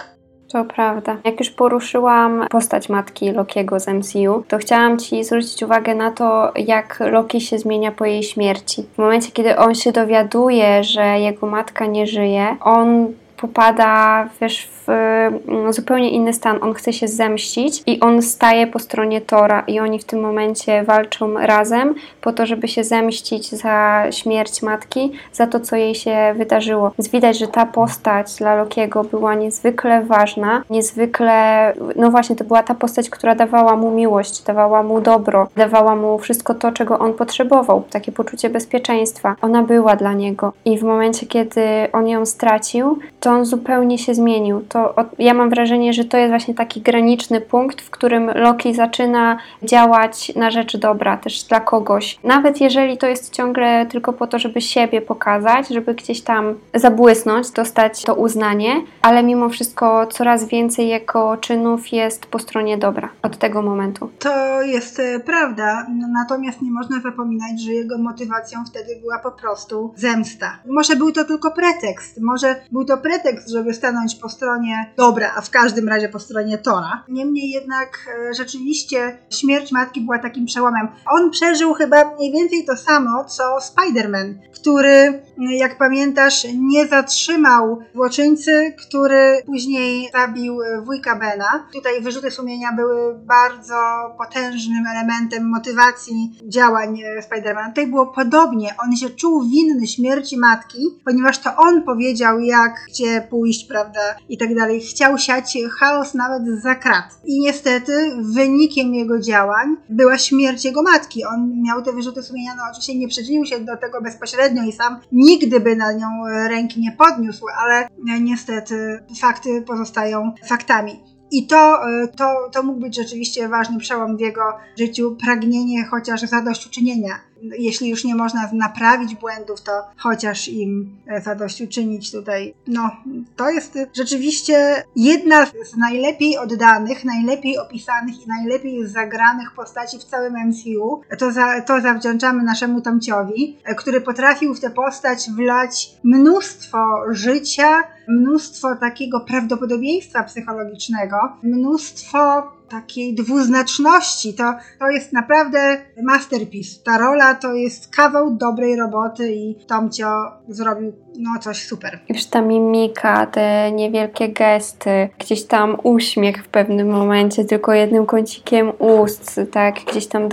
To 0.51 0.65
prawda. 0.65 1.17
Jak 1.23 1.39
już 1.39 1.49
poruszyłam 1.49 2.47
postać 2.49 2.89
matki 2.89 3.31
Lokiego 3.31 3.79
z 3.79 3.87
MCU, 3.87 4.43
to 4.47 4.57
chciałam 4.57 4.99
Ci 4.99 5.23
zwrócić 5.23 5.63
uwagę 5.63 5.95
na 5.95 6.11
to, 6.11 6.51
jak 6.55 6.99
Loki 6.99 7.41
się 7.41 7.59
zmienia 7.59 7.91
po 7.91 8.05
jej 8.05 8.23
śmierci. 8.23 8.83
W 8.93 8.97
momencie, 8.97 9.31
kiedy 9.31 9.57
on 9.57 9.75
się 9.75 9.91
dowiaduje, 9.91 10.83
że 10.83 11.19
jego 11.19 11.47
matka 11.47 11.85
nie 11.85 12.07
żyje, 12.07 12.57
on 12.61 13.07
popada, 13.41 14.27
wiesz, 14.41 14.69
w 14.88 14.89
mm, 14.89 15.73
zupełnie 15.73 16.10
inny 16.10 16.34
stan. 16.34 16.58
On 16.62 16.73
chce 16.73 16.93
się 16.93 17.08
zemścić 17.08 17.84
i 17.88 17.99
on 17.99 18.21
staje 18.21 18.67
po 18.67 18.80
stronie 18.80 19.21
Tora 19.21 19.63
i 19.67 19.80
oni 19.80 19.99
w 19.99 20.04
tym 20.04 20.19
momencie 20.19 20.84
walczą 20.84 21.34
razem 21.34 21.95
po 22.21 22.34
to, 22.34 22.45
żeby 22.45 22.67
się 22.67 22.84
zemścić 22.84 23.49
za 23.49 24.04
śmierć 24.12 24.62
matki, 24.62 25.12
za 25.34 25.47
to, 25.47 25.60
co 25.60 25.75
jej 25.75 25.95
się 25.95 26.34
wydarzyło. 26.38 26.91
Więc 26.97 27.12
widać, 27.12 27.38
że 27.38 27.47
ta 27.47 27.65
postać 27.65 28.36
dla 28.36 28.56
Lokiego 28.56 29.04
była 29.04 29.36
niezwykle 29.36 30.04
ważna, 30.04 30.63
niezwykle, 30.69 31.73
no 31.95 32.12
właśnie, 32.12 32.36
to 32.36 32.43
była 32.43 32.63
ta 32.63 32.75
postać, 32.75 33.10
która 33.10 33.36
dawała 33.36 33.75
mu 33.75 33.91
miłość, 33.91 34.43
dawała 34.43 34.84
mu 34.84 35.01
dobro, 35.01 35.47
dawała 35.56 35.95
mu 35.95 36.19
wszystko 36.19 36.54
to, 36.54 36.71
czego 36.71 36.99
on 36.99 37.13
potrzebował, 37.13 37.84
takie 37.89 38.12
poczucie 38.12 38.49
bezpieczeństwa. 38.49 39.36
Ona 39.41 39.63
była 39.63 39.95
dla 39.95 40.13
niego 40.13 40.54
i 40.65 40.77
w 40.77 40.84
momencie, 40.84 41.25
kiedy 41.25 41.62
on 41.93 42.08
ją 42.08 42.25
stracił, 42.25 42.99
to 43.19 43.31
to 43.32 43.36
on 43.36 43.46
zupełnie 43.46 43.98
się 43.98 44.13
zmienił. 44.13 44.62
To, 44.70 44.96
ja 45.20 45.34
mam 45.34 45.50
wrażenie, 45.50 45.94
że 45.94 46.06
to 46.06 46.17
jest 46.17 46.30
właśnie 46.30 46.54
taki 46.54 46.82
graniczny 46.82 47.41
punkt, 47.41 47.82
w 47.82 47.89
którym 47.89 48.30
Loki 48.36 48.76
zaczyna 48.76 49.38
działać 49.63 50.36
na 50.36 50.52
rzecz 50.52 50.78
dobra, 50.78 51.17
też 51.17 51.44
dla 51.44 51.60
kogoś. 51.60 52.20
Nawet 52.24 52.62
jeżeli 52.62 52.98
to 52.98 53.08
jest 53.08 53.34
ciągle 53.34 53.86
tylko 53.86 54.13
po 54.13 54.28
to, 54.28 54.39
żeby 54.39 54.62
siebie 54.62 55.02
pokazać, 55.02 55.67
żeby 55.67 55.96
gdzieś 55.96 56.22
tam 56.22 56.56
zabłysnąć, 56.74 57.52
dostać 57.52 58.04
to 58.04 58.15
uznanie, 58.15 58.82
ale 59.02 59.24
mimo 59.24 59.50
wszystko 59.50 60.08
coraz 60.08 60.46
więcej 60.46 60.88
jego 60.88 61.38
czynów 61.38 61.91
jest 61.91 62.26
po 62.26 62.39
stronie 62.39 62.78
dobra 62.78 63.10
od 63.24 63.38
tego 63.38 63.62
momentu. 63.62 64.10
To 64.20 64.62
jest 64.62 65.00
e, 65.00 65.20
prawda, 65.20 65.88
natomiast 66.13 66.62
nie 66.62 66.72
można 66.72 67.00
zapominać, 67.00 67.62
że 67.62 67.72
jego 67.72 67.98
motywacją 67.98 68.60
wtedy 68.65 69.00
była 69.02 69.20
po 69.20 69.32
prostu 69.32 69.94
zemsta. 69.96 70.60
Może 70.65 70.96
był 70.96 71.12
to 71.12 71.24
tylko 71.24 71.52
pretekst, 71.52 72.22
może 72.22 72.56
był 72.72 72.86
to 72.86 72.98
pretekst, 72.98 73.20
żeby 73.47 73.73
stanąć 73.73 74.15
po 74.15 74.29
stronie 74.29 74.93
dobra, 74.97 75.34
a 75.38 75.41
w 75.41 75.49
każdym 75.49 75.89
razie 75.89 76.10
po 76.10 76.19
stronie 76.19 76.57
Tora. 76.57 77.03
Niemniej 77.10 77.49
jednak 77.49 77.89
e, 78.29 78.34
rzeczywiście 78.34 79.17
śmierć 79.29 79.71
matki 79.71 80.01
była 80.01 80.19
takim 80.19 80.45
przełomem. 80.45 80.88
On 81.12 81.31
przeżył 81.31 81.73
chyba 81.73 82.15
mniej 82.15 82.31
więcej 82.31 82.65
to 82.65 82.77
samo, 82.77 83.25
co 83.25 83.43
Spider-Man, 83.43 84.34
który, 84.53 85.21
jak 85.49 85.77
pamiętasz, 85.77 86.47
nie 86.54 86.88
zatrzymał 86.88 87.80
złoczyńcy, 87.93 88.73
który 88.88 89.41
później 89.45 90.10
zabił 90.13 90.58
wujka 90.86 91.15
Bena. 91.15 91.67
Tutaj 91.73 92.01
wyrzuty 92.01 92.32
sumienia 92.32 92.71
były 92.71 93.15
bardzo 93.15 93.75
potężnym 94.17 94.88
elementem 94.88 95.49
motywacji 95.49 96.39
działań 96.43 96.97
Spider-Mana. 97.30 97.67
Tutaj 97.67 97.88
było 97.88 98.08
podobnie. 98.08 98.75
On 98.86 98.95
się 98.95 99.10
czuł 99.10 99.43
winny 99.49 99.88
śmierci 99.88 100.38
matki, 100.38 100.77
ponieważ 101.06 101.39
to 101.39 101.49
on 101.58 101.84
powiedział, 101.84 102.39
jak 102.39 102.75
gdzie 102.89 103.27
pójść, 103.30 103.67
prawda, 103.67 103.99
i 104.30 104.38
tak 104.38 104.56
dalej. 104.56 104.82
Chciał 104.82 105.17
siać 105.17 105.58
chaos 105.80 106.13
nawet 106.13 106.43
za 106.62 106.75
krat. 106.75 107.06
I 107.25 107.39
niestety 107.39 108.12
wynikiem 108.19 108.95
jego 108.95 109.19
działań 109.19 109.75
była 109.89 110.17
śmierć 110.17 110.65
jego 110.65 110.84
matki. 110.84 111.25
On 111.25 111.62
miał 111.62 111.82
te 111.82 111.93
wyrzuty 111.93 112.23
sumienia, 112.23 112.51
no 112.58 112.63
oczywiście 112.71 112.95
nie 112.95 113.08
przyczynił 113.08 113.45
się 113.45 113.60
do 113.60 113.77
tego 113.77 114.01
bezpośrednio 114.01 114.63
i 114.63 114.71
sam 114.71 114.99
nigdy 115.32 115.60
by 115.60 115.76
na 115.76 115.94
nią 115.94 116.08
ręki 116.50 116.80
nie 116.80 116.91
podniósł, 116.91 117.46
ale 117.63 117.88
niestety 118.22 119.00
fakty 119.20 119.62
pozostają 119.62 120.34
faktami. 120.48 121.00
I 121.32 121.48
to, 121.48 121.89
e, 121.89 122.08
to, 122.08 122.50
to 122.52 122.63
mógł 122.63 122.80
być 122.80 122.96
rzeczywiście 122.96 123.50
ważny 123.50 123.80
przełom 123.80 124.17
w 124.17 124.20
jego 124.20 124.41
życiu, 124.80 125.17
pragnienie 125.26 125.86
chociaż 125.86 126.22
zadośćuczynienia 126.22 127.31
jeśli 127.58 127.89
już 127.89 128.04
nie 128.04 128.15
można 128.15 128.49
naprawić 128.54 129.15
błędów, 129.15 129.62
to 129.62 129.71
chociaż 129.97 130.47
im 130.47 130.97
e, 131.08 131.21
zadośćuczynić 131.21 132.12
tutaj. 132.12 132.54
No, 132.67 132.91
to 133.36 133.49
jest 133.49 133.77
rzeczywiście 133.97 134.84
jedna 134.95 135.45
z 135.45 135.77
najlepiej 135.77 136.38
oddanych, 136.38 137.06
najlepiej 137.06 137.58
opisanych 137.58 138.25
i 138.25 138.27
najlepiej 138.27 138.88
zagranych 138.88 139.51
postaci 139.56 139.99
w 139.99 140.04
całym 140.04 140.34
MCU. 140.47 141.01
To, 141.19 141.32
za, 141.32 141.62
to 141.62 141.82
zawdzięczamy 141.82 142.43
naszemu 142.43 142.82
Tomciowi, 142.82 143.58
e, 143.63 143.75
który 143.75 144.01
potrafił 144.01 144.54
w 144.54 144.60
tę 144.60 144.69
postać 144.69 145.30
wlać 145.32 145.91
mnóstwo 146.04 146.77
życia, 147.10 147.84
mnóstwo 148.08 148.75
takiego 148.75 149.19
prawdopodobieństwa 149.19 150.23
psychologicznego, 150.23 151.17
mnóstwo 151.43 152.51
takiej 152.71 153.15
dwuznaczności. 153.15 154.34
To, 154.34 154.53
to 154.79 154.89
jest 154.89 155.13
naprawdę 155.13 155.81
masterpiece. 156.03 156.84
Ta 156.84 156.97
rola 156.97 157.36
to 157.36 157.53
jest 157.53 157.95
kawał 157.95 158.38
dobrej 158.38 158.75
roboty 158.75 159.31
i 159.31 159.55
Tomcio 159.67 160.31
zrobił 160.47 160.93
no 161.19 161.39
coś 161.39 161.67
super. 161.67 162.00
Już 162.10 162.26
ta 162.26 162.41
mimika, 162.41 163.26
te 163.26 163.71
niewielkie 163.71 164.30
gesty, 164.30 165.10
gdzieś 165.19 165.43
tam 165.43 165.78
uśmiech 165.84 166.45
w 166.45 166.47
pewnym 166.47 166.89
momencie, 166.89 167.45
tylko 167.45 167.74
jednym 167.74 168.06
kącikiem 168.06 168.71
ust, 168.80 169.41
tak, 169.52 169.76
gdzieś 169.91 170.08
tam 170.08 170.30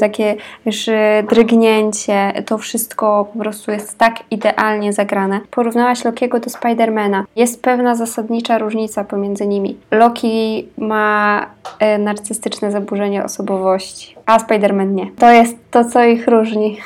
takie 0.00 0.36
już 0.66 0.86
drgnięcie, 1.30 2.42
to 2.46 2.58
wszystko 2.58 3.28
po 3.32 3.38
prostu 3.38 3.70
jest 3.70 3.98
tak 3.98 4.14
idealnie 4.30 4.92
zagrane. 4.92 5.40
Porównałaś 5.50 6.04
Lokiego 6.04 6.40
do 6.40 6.50
Spidermana. 6.50 7.24
Jest 7.36 7.62
pewna 7.62 7.94
zasadnicza 7.94 8.58
różnica 8.58 9.04
pomiędzy 9.04 9.46
nimi. 9.46 9.76
Loki 9.90 10.68
ma 10.78 11.46
e, 11.78 11.98
narcystyczne 11.98 12.70
zaburzenie 12.70 13.24
osobowości, 13.24 14.16
a 14.26 14.38
Spiderman 14.38 14.94
nie. 14.94 15.10
To 15.18 15.30
jest 15.30 15.56
to, 15.70 15.84
co 15.84 16.04
ich 16.04 16.28
różni. 16.28 16.78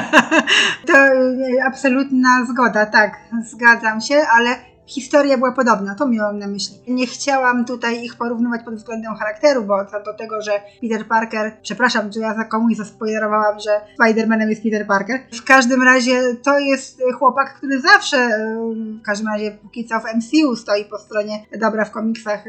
to 0.86 0.96
e, 0.96 1.64
absolutna 1.66 2.44
zgoda, 2.44 2.86
tak, 2.86 3.18
zgadzam 3.44 4.00
się, 4.00 4.22
ale 4.36 4.71
historia 4.86 5.38
była 5.38 5.52
podobna, 5.52 5.94
to 5.94 6.08
miałam 6.08 6.38
na 6.38 6.46
myśli. 6.46 6.76
Nie 6.88 7.06
chciałam 7.06 7.64
tutaj 7.64 8.04
ich 8.04 8.16
porównywać 8.16 8.62
pod 8.64 8.74
względem 8.74 9.14
charakteru, 9.14 9.64
bo 9.64 9.86
co 9.86 10.02
do 10.02 10.14
tego, 10.14 10.42
że 10.42 10.52
Peter 10.80 11.06
Parker, 11.06 11.52
przepraszam, 11.62 12.10
czy 12.10 12.18
ja 12.18 12.34
za 12.34 12.44
komuś 12.44 12.76
zaspoilerowałam, 12.76 13.60
że 13.60 13.80
Spider-Manem 14.00 14.48
jest 14.48 14.62
Peter 14.62 14.86
Parker. 14.86 15.20
W 15.32 15.44
każdym 15.44 15.82
razie 15.82 16.36
to 16.42 16.58
jest 16.58 17.02
chłopak, 17.18 17.54
który 17.54 17.80
zawsze, 17.80 18.28
w 19.00 19.02
każdym 19.02 19.28
razie 19.28 19.50
póki 19.62 19.86
co 19.86 20.00
w 20.00 20.04
MCU 20.04 20.56
stoi 20.56 20.84
po 20.84 20.98
stronie 20.98 21.46
dobra 21.60 21.84
w 21.84 21.90
komiksach, 21.90 22.44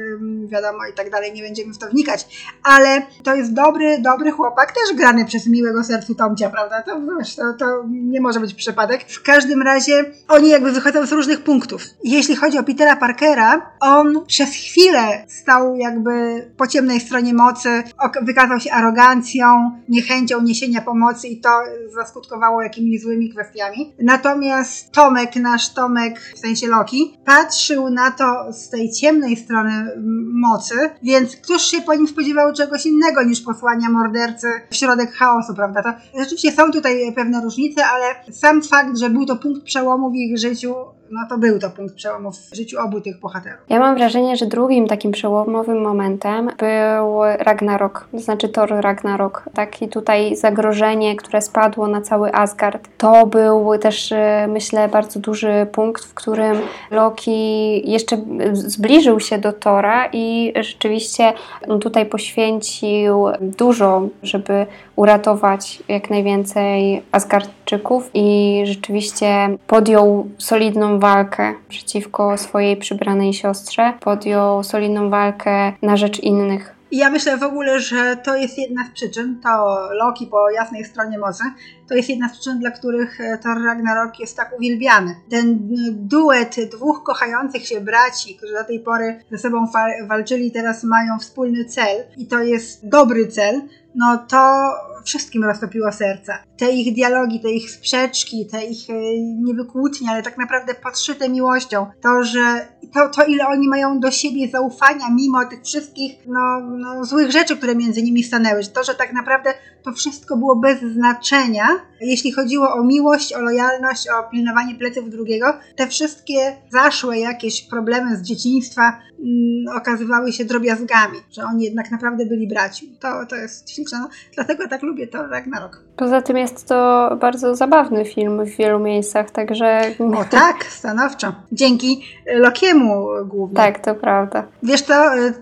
wiadomo 0.47 0.79
i 0.91 0.93
tak 0.93 1.09
dalej, 1.09 1.33
nie 1.33 1.43
będziemy 1.43 1.73
w 1.73 1.77
to 1.77 1.87
wnikać, 1.87 2.47
ale 2.63 3.01
to 3.23 3.35
jest 3.35 3.53
dobry, 3.53 4.01
dobry 4.01 4.31
chłopak, 4.31 4.71
też 4.71 4.97
grany 4.97 5.25
przez 5.25 5.47
miłego 5.47 5.83
sercu 5.83 6.15
Tomcia, 6.15 6.49
prawda? 6.49 6.81
To, 6.81 7.01
to, 7.35 7.53
to 7.53 7.83
nie 7.87 8.21
może 8.21 8.39
być 8.39 8.53
przypadek. 8.53 9.03
W 9.07 9.23
każdym 9.23 9.61
razie 9.61 10.05
oni 10.27 10.49
jakby 10.49 10.71
wychodzą 10.71 11.05
z 11.05 11.11
różnych 11.11 11.43
punktów. 11.43 11.83
Jeśli 12.03 12.22
jeśli 12.23 12.36
chodzi 12.36 12.57
o 12.57 12.63
Petera 12.63 12.95
Parkera, 12.95 13.71
on 13.79 14.25
przez 14.25 14.49
chwilę 14.49 15.25
stał 15.27 15.75
jakby 15.75 16.12
po 16.57 16.67
ciemnej 16.67 16.99
stronie 16.99 17.33
mocy, 17.33 17.83
wykazał 18.21 18.59
się 18.59 18.71
arogancją, 18.71 19.71
niechęcią 19.89 20.41
niesienia 20.41 20.81
pomocy 20.81 21.27
i 21.27 21.41
to 21.41 21.49
zaskutkowało 21.95 22.62
jakimiś 22.62 23.01
złymi 23.01 23.29
kwestiami. 23.29 23.93
Natomiast 24.01 24.91
Tomek, 24.91 25.36
nasz 25.36 25.73
Tomek, 25.73 26.31
w 26.36 26.39
sensie 26.39 26.67
Loki, 26.67 27.17
patrzył 27.25 27.89
na 27.89 28.12
to 28.12 28.53
z 28.53 28.69
tej 28.69 28.91
ciemnej 28.91 29.36
strony 29.36 29.91
mocy, 30.33 30.75
więc 31.03 31.36
któż 31.36 31.62
się 31.62 31.81
po 31.81 31.95
nim 31.95 32.07
spodziewał 32.07 32.53
czegoś 32.53 32.86
innego 32.86 33.23
niż 33.23 33.41
posłania 33.41 33.89
mordercy 33.89 34.47
w 34.69 34.75
środek 34.75 35.12
chaosu, 35.13 35.53
prawda? 35.55 35.83
To 35.83 36.19
rzeczywiście 36.19 36.51
są 36.51 36.71
tutaj 36.71 37.13
pewne 37.15 37.41
różnice, 37.41 37.86
ale 37.86 38.05
sam 38.31 38.62
fakt, 38.62 38.97
że 38.97 39.09
był 39.09 39.25
to 39.25 39.36
punkt 39.36 39.63
przełomu 39.63 40.12
w 40.12 40.15
ich 40.15 40.38
życiu, 40.38 40.75
no 41.13 41.28
to 41.30 41.38
był 41.38 41.60
to 41.60 41.69
punkt 41.69 41.95
przełomu 41.95 42.32
w 42.32 42.56
życiu 42.56 42.80
obu 42.80 43.02
tych 43.02 43.19
bohaterów. 43.19 43.60
Ja 43.69 43.80
mam 43.80 43.95
wrażenie, 43.95 44.38
że 44.38 44.45
drugim 44.45 44.88
takim 44.88 45.12
przełomowym 45.12 45.82
momentem 45.82 46.49
był 46.60 47.21
Ragnarok, 47.39 48.08
to 48.12 48.19
znaczy 48.19 48.49
Thor 48.49 48.69
Ragnarok. 48.69 49.43
Taki 49.54 49.88
tutaj 49.88 50.36
zagrożenie, 50.36 51.15
które 51.15 51.41
spadło 51.41 51.88
na 51.88 52.02
cały 52.02 52.34
Asgard. 52.34 52.89
To 52.97 53.28
był 53.28 53.78
też, 53.78 54.12
e, 54.12 54.47
myślę, 54.49 54.88
bardzo 54.88 55.19
duży 55.19 55.67
punkt, 55.71 56.06
w 56.06 56.13
którym 56.13 56.58
Loki 56.91 57.91
jeszcze 57.91 58.17
zbliżył 58.54 59.19
się 59.19 59.38
do 59.38 59.54
Tora 59.54 60.10
i 60.13 60.54
rzeczywiście 60.56 61.34
tutaj 61.82 62.06
poświęcił 62.06 63.26
dużo, 63.41 64.08
żeby 64.23 64.65
uratować 64.95 65.84
jak 65.88 66.10
najwięcej 66.10 67.03
Asgardczyków 67.12 68.10
i 68.13 68.62
rzeczywiście 68.65 69.58
podjął 69.67 70.29
solidną 70.38 70.99
walkę 70.99 71.53
przeciwko 71.69 72.38
swojej 72.38 72.77
przybranej 72.77 73.34
siostrze, 73.34 73.93
podjął 73.99 74.63
solidną 74.63 75.10
walkę 75.10 75.73
na 75.82 75.97
rzecz 75.97 76.19
innych. 76.19 76.75
Ja 76.91 77.10
myślę 77.10 77.38
w 77.38 77.43
ogóle, 77.43 77.79
że 77.79 78.17
to 78.23 78.36
jest 78.36 78.58
jedna 78.58 78.86
z 78.88 78.91
przyczyn, 78.91 79.39
to 79.43 79.77
Loki 79.91 80.27
po 80.27 80.49
jasnej 80.49 80.86
stronie 80.86 81.17
mocy, 81.17 81.43
to 81.87 81.95
jest 81.95 82.09
jedna 82.09 82.29
z 82.29 82.31
przyczyn, 82.31 82.59
dla 82.59 82.71
których 82.71 83.21
e, 83.21 83.37
Thor 83.37 83.63
Ragnarok 83.65 84.19
jest 84.19 84.37
tak 84.37 84.57
uwielbiany. 84.57 85.15
Ten 85.29 85.59
duet 85.91 86.55
dwóch 86.71 87.03
kochających 87.03 87.67
się 87.67 87.81
braci, 87.81 88.35
którzy 88.35 88.53
do 88.53 88.63
tej 88.63 88.79
pory 88.79 89.19
ze 89.31 89.37
sobą 89.37 89.65
walczyli, 90.07 90.51
teraz 90.51 90.83
mają 90.83 91.19
wspólny 91.19 91.65
cel 91.65 92.03
i 92.17 92.27
to 92.27 92.39
jest 92.39 92.89
dobry 92.89 93.27
cel, 93.27 93.61
no 93.95 94.17
to 94.17 94.69
wszystkim 95.03 95.43
roztopiło 95.43 95.91
serca. 95.91 96.37
Te 96.57 96.71
ich 96.71 96.95
dialogi, 96.95 97.39
te 97.39 97.51
ich 97.51 97.71
sprzeczki, 97.71 98.47
te 98.51 98.65
ich 98.65 98.89
e, 98.89 98.93
niby 99.19 99.65
kłótnie, 99.65 100.11
ale 100.11 100.23
tak 100.23 100.37
naprawdę 100.37 100.73
podszyte 100.73 101.29
miłością. 101.29 101.85
To, 102.01 102.23
że 102.23 102.67
to, 102.93 103.09
to 103.09 103.25
ile 103.25 103.47
oni 103.47 103.67
mają 103.67 103.99
do 103.99 104.11
siebie 104.11 104.47
zaufania 104.47 105.09
mimo 105.09 105.45
tych 105.45 105.63
wszystkich 105.63 106.17
no, 106.27 106.59
no, 106.77 107.05
złych 107.05 107.31
rzeczy, 107.31 107.57
które 107.57 107.75
między 107.75 108.03
nimi 108.03 108.23
stanęły. 108.23 108.63
To, 108.63 108.83
że 108.83 108.95
tak 108.95 109.13
naprawdę 109.13 109.53
to 109.83 109.91
wszystko 109.91 110.37
było 110.37 110.55
bez 110.55 110.81
znaczenia, 110.81 111.67
Jeśli 112.05 112.31
chodziło 112.31 112.73
o 112.73 112.83
miłość, 112.83 113.33
o 113.33 113.41
lojalność, 113.41 114.07
o 114.09 114.29
pilnowanie 114.31 114.75
pleców 114.75 115.09
drugiego, 115.09 115.45
te 115.75 115.87
wszystkie 115.87 116.55
zaszłe 116.69 117.19
jakieś 117.19 117.61
problemy 117.61 118.17
z 118.17 118.21
dzieciństwa 118.21 118.81
mm, 119.19 119.77
okazywały 119.77 120.31
się 120.31 120.45
drobiazgami, 120.45 121.17
że 121.31 121.43
oni 121.43 121.63
jednak 121.63 121.91
naprawdę 121.91 122.25
byli 122.25 122.47
braćmi. 122.47 122.97
To, 122.99 123.07
to 123.29 123.35
jest 123.35 123.71
śliczne, 123.71 123.99
no, 123.99 124.09
dlatego 124.35 124.67
tak 124.67 124.83
lubię 124.83 125.07
to 125.07 125.23
rok. 125.61 125.81
Poza 125.97 126.21
tym 126.21 126.37
jest 126.37 126.67
to 126.67 127.09
bardzo 127.21 127.55
zabawny 127.55 128.05
film 128.05 128.45
w 128.45 128.57
wielu 128.57 128.79
miejscach, 128.79 129.31
także... 129.31 129.81
O 130.15 130.25
tak, 130.25 130.63
stanowczo. 130.63 131.35
Dzięki 131.51 132.01
Lokiemu 132.35 133.05
głównie. 133.25 133.55
Tak, 133.55 133.79
to 133.79 133.95
prawda. 133.95 134.47
Wiesz 134.63 134.81
to, 134.81 134.93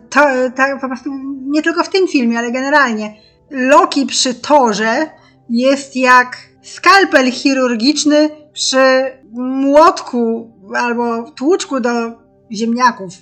to, 0.09 0.19
to 0.55 0.63
po 0.81 0.87
prostu 0.87 1.09
nie 1.45 1.61
tylko 1.61 1.83
w 1.83 1.89
tym 1.89 2.07
filmie, 2.07 2.39
ale 2.39 2.51
generalnie 2.51 3.13
Loki 3.51 4.05
przy 4.05 4.33
torze 4.33 5.09
jest 5.49 5.95
jak 5.95 6.37
skalpel 6.61 7.31
chirurgiczny 7.31 8.29
przy 8.53 9.11
młotku 9.33 10.51
albo 10.75 11.31
tłuczku 11.31 11.79
do 11.79 11.89
ziemniaków. 12.51 13.13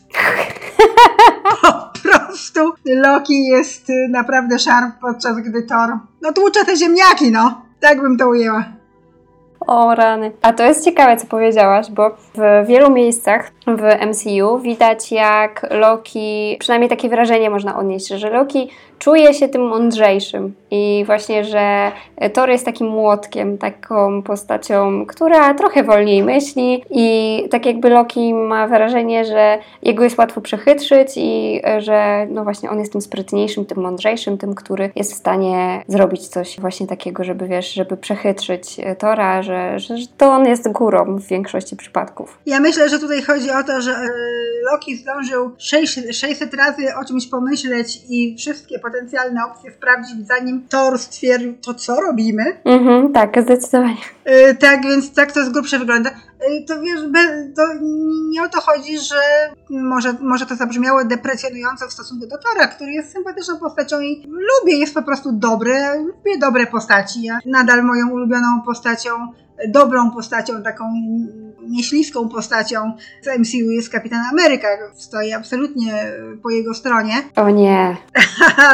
po 1.62 1.92
prostu 2.02 2.74
Loki 2.86 3.46
jest 3.48 3.88
naprawdę 4.10 4.60
szarp, 4.60 4.96
podczas 5.02 5.36
gdy 5.38 5.63
Thor 5.63 5.89
no 6.22 6.34
tłucze 6.34 6.65
te 6.65 6.78
ziemniaki, 6.78 7.32
no. 7.32 7.62
Tak 7.80 8.02
bym 8.02 8.18
to 8.18 8.28
ujęła. 8.30 8.79
O 9.67 9.95
rany. 9.95 10.32
A 10.41 10.54
to 10.54 10.63
jest 10.63 10.86
ciekawe, 10.86 11.17
co 11.17 11.28
powiedziałaś, 11.28 11.91
bo 11.91 12.10
w 12.10 12.67
wielu 12.67 12.91
miejscach 12.91 13.52
w 13.67 14.06
MCU 14.08 14.60
widać, 14.60 15.12
jak 15.12 15.67
Loki, 15.72 16.58
przynajmniej 16.60 16.89
takie 16.89 17.10
wrażenie 17.10 17.50
można 17.50 17.80
odnieść, 17.80 18.08
że 18.08 18.30
Loki 18.30 18.69
czuje 19.00 19.34
się 19.34 19.48
tym 19.48 19.67
mądrzejszym 19.67 20.54
i 20.72 21.04
właśnie, 21.06 21.43
że 21.43 21.91
Thor 22.34 22.50
jest 22.50 22.65
takim 22.65 22.88
młotkiem, 22.88 23.58
taką 23.58 24.24
postacią, 24.24 25.06
która 25.06 25.54
trochę 25.54 25.84
wolniej 25.84 26.24
myśli 26.24 26.84
i 26.89 27.43
tak 27.52 27.65
jakby 27.65 27.89
Loki 27.89 28.34
ma 28.34 28.67
wrażenie, 28.67 29.26
że 29.26 29.58
jego 29.84 30.04
jest 30.04 30.17
łatwo 30.17 30.41
przechytrzyć 30.41 31.10
i 31.15 31.62
że 31.78 32.28
no 32.30 32.43
właśnie 32.43 32.69
on 32.69 32.80
jest 32.80 32.91
tym 32.91 33.02
sprytniejszym, 33.02 33.65
tym 33.65 33.82
mądrzejszym, 33.84 34.38
tym, 34.38 34.56
który 34.56 34.91
jest 34.95 35.13
w 35.13 35.17
stanie 35.17 35.84
zrobić 35.88 36.28
coś 36.28 36.60
właśnie 36.60 36.88
takiego, 36.88 37.24
żeby 37.24 37.48
wiesz, 37.48 37.74
żeby 37.74 37.98
przechytrzyć 37.98 38.78
Tora, 38.98 39.41
że, 39.50 39.80
że, 39.80 40.08
to 40.18 40.32
on 40.32 40.46
jest 40.46 40.72
górą 40.72 41.20
w 41.20 41.28
większości 41.28 41.76
przypadków. 41.76 42.38
Ja 42.46 42.60
myślę, 42.60 42.90
że 42.90 43.00
tutaj 43.00 43.22
chodzi 43.22 43.52
o 43.52 43.64
to, 43.64 43.82
że 43.82 43.92
e, 43.92 44.10
Loki 44.71 44.97
zdążył 44.97 45.55
600 46.12 46.53
razy 46.53 46.95
o 47.01 47.05
czymś 47.05 47.27
pomyśleć 47.27 48.01
i 48.10 48.36
wszystkie 48.38 48.79
potencjalne 48.79 49.45
opcje 49.45 49.71
sprawdzić, 49.71 50.27
zanim 50.27 50.67
Thor 50.69 50.99
stwierdził, 50.99 51.53
to 51.58 51.73
co 51.73 52.01
robimy? 52.01 52.43
Mhm, 52.65 53.13
tak, 53.13 53.41
zdecydowanie. 53.41 53.97
Yy, 54.25 54.55
tak, 54.55 54.84
więc 54.84 55.13
tak 55.13 55.32
to 55.32 55.45
z 55.45 55.49
grubsza 55.49 55.79
wygląda. 55.79 56.10
Yy, 56.10 56.65
to 56.67 56.82
wiesz, 56.82 56.99
to 57.55 57.62
nie 58.29 58.43
o 58.43 58.49
to 58.49 58.62
chodzi, 58.62 58.99
że 58.99 59.15
może, 59.69 60.13
może 60.21 60.45
to 60.45 60.55
zabrzmiało 60.55 61.05
deprecjonująco 61.05 61.88
w 61.88 61.93
stosunku 61.93 62.27
do 62.27 62.38
Tora, 62.38 62.67
który 62.67 62.91
jest 62.91 63.12
sympatyczną 63.12 63.58
postacią 63.58 63.99
i 63.99 64.27
lubię, 64.27 64.77
jest 64.77 64.93
po 64.93 65.03
prostu 65.03 65.32
dobry, 65.32 65.73
lubię 65.97 66.38
dobre 66.39 66.67
postaci. 66.67 67.23
Ja 67.23 67.39
nadal 67.45 67.84
moją 67.84 68.10
ulubioną 68.10 68.62
postacią 68.65 69.10
dobrą 69.67 70.12
postacią, 70.12 70.63
taką 70.63 70.84
nieśliską 71.69 72.30
postacią 72.30 72.93
z 73.22 73.39
MCU 73.39 73.72
jest 73.72 73.89
Kapitan 73.89 74.26
Ameryka. 74.32 74.67
Stoi 74.95 75.34
absolutnie 75.34 76.13
po 76.43 76.50
jego 76.50 76.74
stronie. 76.74 77.13
O 77.36 77.50
nie. 77.50 77.98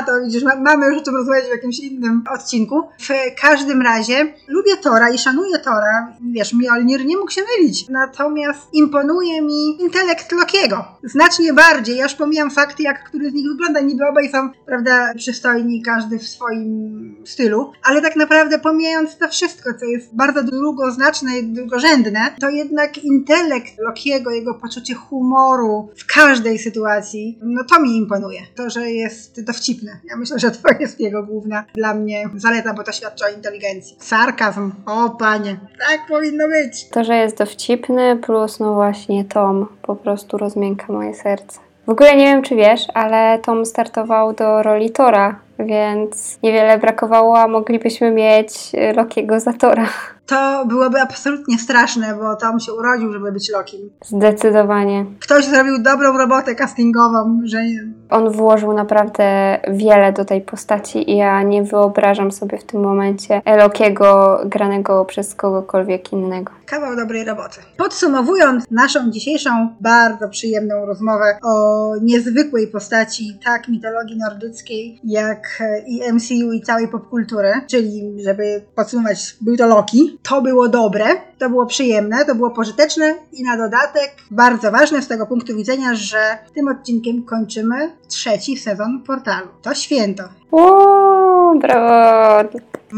to 0.05 0.11
widzisz, 0.25 0.43
mamy 0.43 0.85
już 0.85 0.97
o 0.97 1.01
tym 1.01 1.15
rozmawiać 1.15 1.45
w 1.45 1.49
jakimś 1.49 1.79
innym 1.79 2.23
odcinku. 2.33 2.83
W 2.99 3.41
każdym 3.41 3.81
razie 3.81 4.33
lubię 4.47 4.77
Tora 4.77 5.09
i 5.09 5.17
szanuję 5.17 5.59
Tora. 5.59 6.13
Wiesz, 6.31 6.53
Mjolnir 6.53 7.05
nie 7.05 7.17
mógł 7.17 7.31
się 7.31 7.41
mylić. 7.41 7.89
Natomiast 7.89 8.73
imponuje 8.73 9.41
mi 9.41 9.81
intelekt 9.81 10.31
Lokiego. 10.31 10.85
Znacznie 11.03 11.53
bardziej. 11.53 11.97
Ja 11.97 12.03
już 12.03 12.13
pomijam 12.13 12.51
fakty, 12.51 12.83
jak 12.83 13.03
który 13.03 13.29
z 13.29 13.33
nich 13.33 13.47
wygląda. 13.47 13.81
Niby 13.81 14.07
obaj 14.07 14.29
są, 14.29 14.49
prawda, 14.65 15.13
przystojni, 15.17 15.81
każdy 15.81 16.19
w 16.19 16.27
swoim 16.27 17.15
stylu. 17.25 17.71
Ale 17.83 18.01
tak 18.01 18.15
naprawdę 18.15 18.59
pomijając 18.59 19.17
to 19.17 19.27
wszystko, 19.27 19.69
co 19.79 19.85
jest 19.85 20.15
bardzo 20.15 20.43
długoznaczne 20.75 21.37
i 21.37 21.43
drugorzędne, 21.43 22.19
to 22.41 22.49
jednak 22.49 22.97
intelekt 22.97 23.79
Lokiego, 23.79 24.31
jego 24.31 24.53
poczucie 24.53 24.93
humoru 24.93 25.89
w 25.97 26.05
każdej 26.05 26.59
sytuacji, 26.59 27.39
no 27.41 27.63
to 27.63 27.81
mi 27.81 27.97
imponuje. 27.97 28.41
To, 28.55 28.69
że 28.69 28.91
jest 28.91 29.43
dowcipny. 29.43 29.99
Ja 30.09 30.17
myślę, 30.17 30.39
że 30.39 30.51
to 30.51 30.69
jest 30.79 30.99
jego 30.99 31.23
główna 31.23 31.65
dla 31.73 31.93
mnie 31.93 32.29
zaleta, 32.35 32.73
bo 32.73 32.83
to 32.83 32.91
świadczy 32.91 33.25
o 33.25 33.35
inteligencji. 33.35 33.97
Sarkazm, 33.99 34.71
o 34.85 35.09
panie, 35.09 35.57
tak 35.89 36.07
powinno 36.07 36.47
być. 36.47 36.89
To, 36.89 37.03
że 37.03 37.15
jest 37.15 37.37
dowcipny, 37.37 38.17
plus 38.17 38.59
no 38.59 38.73
właśnie 38.73 39.25
Tom 39.25 39.67
po 39.81 39.95
prostu 39.95 40.37
rozmięka 40.37 40.93
moje 40.93 41.13
serce. 41.13 41.59
W 41.85 41.89
ogóle 41.89 42.15
nie 42.15 42.25
wiem, 42.25 42.41
czy 42.41 42.55
wiesz, 42.55 42.87
ale 42.93 43.39
Tom 43.39 43.65
startował 43.65 44.33
do 44.33 44.63
roli 44.63 44.89
Tora, 44.89 45.39
więc 45.59 46.39
niewiele 46.43 46.77
brakowało, 46.77 47.39
a 47.39 47.47
moglibyśmy 47.47 48.11
mieć 48.11 48.71
Lokiego 48.95 49.39
za 49.39 49.53
Tora 49.53 49.87
to 50.25 50.65
byłoby 50.65 51.01
absolutnie 51.01 51.59
straszne, 51.59 52.15
bo 52.15 52.35
Tom 52.35 52.59
się 52.59 52.73
urodził, 52.73 53.13
żeby 53.13 53.31
być 53.31 53.49
Lokim. 53.49 53.89
Zdecydowanie. 54.05 55.05
Ktoś 55.19 55.45
zrobił 55.45 55.81
dobrą 55.81 56.17
robotę 56.17 56.55
castingową, 56.55 57.39
że... 57.43 57.57
On 58.09 58.29
włożył 58.29 58.73
naprawdę 58.73 59.57
wiele 59.67 60.13
do 60.13 60.25
tej 60.25 60.41
postaci 60.41 61.11
i 61.11 61.17
ja 61.17 61.43
nie 61.43 61.63
wyobrażam 61.63 62.31
sobie 62.31 62.57
w 62.57 62.63
tym 62.63 62.81
momencie 62.81 63.41
Lokiego 63.57 64.39
granego 64.45 65.05
przez 65.05 65.35
kogokolwiek 65.35 66.13
innego. 66.13 66.51
Kawał 66.65 66.95
dobrej 66.95 67.25
roboty. 67.25 67.59
Podsumowując 67.77 68.71
naszą 68.71 69.11
dzisiejszą 69.11 69.75
bardzo 69.81 70.29
przyjemną 70.29 70.85
rozmowę 70.85 71.37
o 71.43 71.91
niezwykłej 72.01 72.67
postaci 72.67 73.39
tak 73.45 73.67
mitologii 73.67 74.17
nordyckiej, 74.17 74.99
jak 75.03 75.44
i 75.87 76.13
MCU 76.13 76.53
i 76.53 76.61
całej 76.61 76.87
popkultury, 76.87 77.53
czyli 77.67 78.23
żeby 78.23 78.61
podsumować, 78.75 79.37
był 79.41 79.57
to 79.57 79.67
Loki, 79.67 80.19
to 80.23 80.41
było 80.41 80.69
dobre, 80.69 81.05
to 81.37 81.49
było 81.49 81.65
przyjemne, 81.65 82.25
to 82.25 82.35
było 82.35 82.51
pożyteczne 82.51 83.15
i 83.31 83.43
na 83.43 83.57
dodatek 83.57 84.15
bardzo 84.31 84.71
ważne 84.71 85.01
z 85.01 85.07
tego 85.07 85.25
punktu 85.25 85.55
widzenia, 85.55 85.95
że 85.95 86.37
tym 86.55 86.67
odcinkiem 86.67 87.23
kończymy 87.23 87.91
trzeci 88.07 88.57
sezon 88.57 89.03
portalu. 89.07 89.47
To 89.61 89.73
święto. 89.75 90.23
O, 90.51 91.55
brawo! 91.61 92.49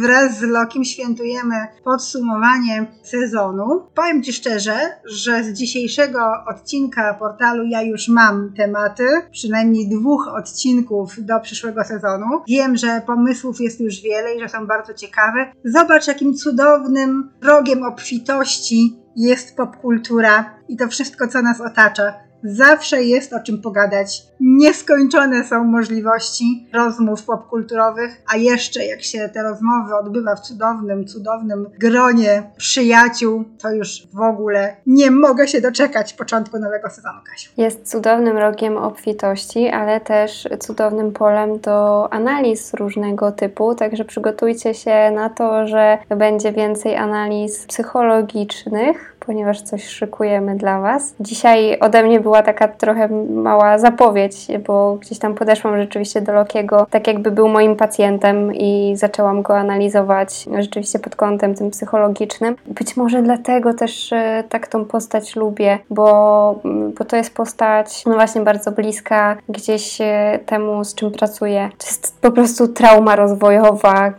Wraz 0.01 0.37
z 0.37 0.41
Lokim 0.41 0.83
świętujemy 0.83 1.55
podsumowanie 1.83 2.85
sezonu. 3.03 3.87
Powiem 3.95 4.23
Ci 4.23 4.33
szczerze, 4.33 4.77
że 5.05 5.43
z 5.43 5.53
dzisiejszego 5.53 6.19
odcinka 6.47 7.13
portalu 7.13 7.63
ja 7.63 7.81
już 7.81 8.07
mam 8.07 8.53
tematy, 8.53 9.03
przynajmniej 9.31 9.89
dwóch 9.89 10.27
odcinków 10.27 11.25
do 11.25 11.39
przyszłego 11.39 11.83
sezonu. 11.83 12.25
Wiem, 12.47 12.77
że 12.77 13.01
pomysłów 13.07 13.61
jest 13.61 13.79
już 13.79 14.01
wiele 14.01 14.35
i 14.35 14.39
że 14.39 14.49
są 14.49 14.67
bardzo 14.67 14.93
ciekawe. 14.93 15.51
Zobacz, 15.65 16.07
jakim 16.07 16.33
cudownym 16.33 17.29
rogiem 17.41 17.83
obfitości 17.83 18.99
jest 19.15 19.57
popkultura 19.57 20.55
i 20.69 20.77
to 20.77 20.87
wszystko, 20.87 21.27
co 21.27 21.41
nas 21.41 21.61
otacza. 21.61 22.26
Zawsze 22.43 23.03
jest 23.03 23.33
o 23.33 23.39
czym 23.39 23.61
pogadać. 23.61 24.23
Nieskończone 24.39 25.43
są 25.43 25.63
możliwości 25.63 26.67
rozmów 26.73 27.23
popkulturowych, 27.23 28.21
a 28.33 28.37
jeszcze 28.37 28.85
jak 28.85 29.03
się 29.03 29.29
te 29.33 29.43
rozmowy 29.43 29.95
odbywa 29.95 30.35
w 30.35 30.39
cudownym, 30.39 31.07
cudownym 31.07 31.69
gronie 31.79 32.43
przyjaciół, 32.57 33.43
to 33.61 33.71
już 33.71 34.07
w 34.13 34.21
ogóle 34.21 34.75
nie 34.85 35.11
mogę 35.11 35.47
się 35.47 35.61
doczekać 35.61 36.13
początku 36.13 36.59
nowego 36.59 36.89
sezonu, 36.89 37.19
Kasiu. 37.31 37.51
Jest 37.57 37.91
cudownym 37.91 38.37
rogiem 38.37 38.77
obfitości, 38.77 39.67
ale 39.67 39.99
też 39.99 40.47
cudownym 40.59 41.11
polem 41.11 41.59
do 41.59 42.07
analiz 42.13 42.73
różnego 42.73 43.31
typu, 43.31 43.75
także 43.75 44.05
przygotujcie 44.05 44.73
się 44.73 45.11
na 45.11 45.29
to, 45.29 45.67
że 45.67 45.97
będzie 46.09 46.51
więcej 46.51 46.95
analiz 46.95 47.65
psychologicznych, 47.65 49.16
ponieważ 49.27 49.61
coś 49.61 49.87
szykujemy 49.87 50.55
dla 50.55 50.79
Was. 50.79 51.15
Dzisiaj 51.19 51.79
ode 51.79 52.03
mnie 52.03 52.19
była 52.19 52.43
taka 52.43 52.67
trochę 52.67 53.07
mała 53.29 53.77
zapowiedź, 53.77 54.47
bo 54.67 54.95
gdzieś 54.95 55.19
tam 55.19 55.35
podeszłam 55.35 55.77
rzeczywiście 55.77 56.21
do 56.21 56.33
Lokiego, 56.33 56.87
tak 56.89 57.07
jakby 57.07 57.31
był 57.31 57.47
moim 57.47 57.75
pacjentem 57.75 58.55
i 58.55 58.93
zaczęłam 58.95 59.41
go 59.41 59.57
analizować 59.57 60.45
rzeczywiście 60.59 60.99
pod 60.99 61.15
kątem 61.15 61.55
tym 61.55 61.71
psychologicznym. 61.71 62.55
Być 62.65 62.97
może 62.97 63.21
dlatego 63.21 63.73
też 63.73 64.13
e, 64.13 64.43
tak 64.49 64.67
tą 64.67 64.85
postać 64.85 65.35
lubię, 65.35 65.79
bo, 65.89 66.59
mm, 66.65 66.93
bo 66.93 67.05
to 67.05 67.15
jest 67.15 67.33
postać 67.33 68.05
no 68.05 68.13
właśnie 68.13 68.41
bardzo 68.41 68.71
bliska 68.71 69.37
gdzieś 69.49 70.01
e, 70.01 70.39
temu, 70.45 70.83
z 70.83 70.95
czym 70.95 71.11
pracuję. 71.11 71.69
To 71.77 71.87
jest 71.87 72.21
po 72.21 72.31
prostu 72.31 72.67
trauma 72.67 73.15
rozwojowa, 73.15 74.13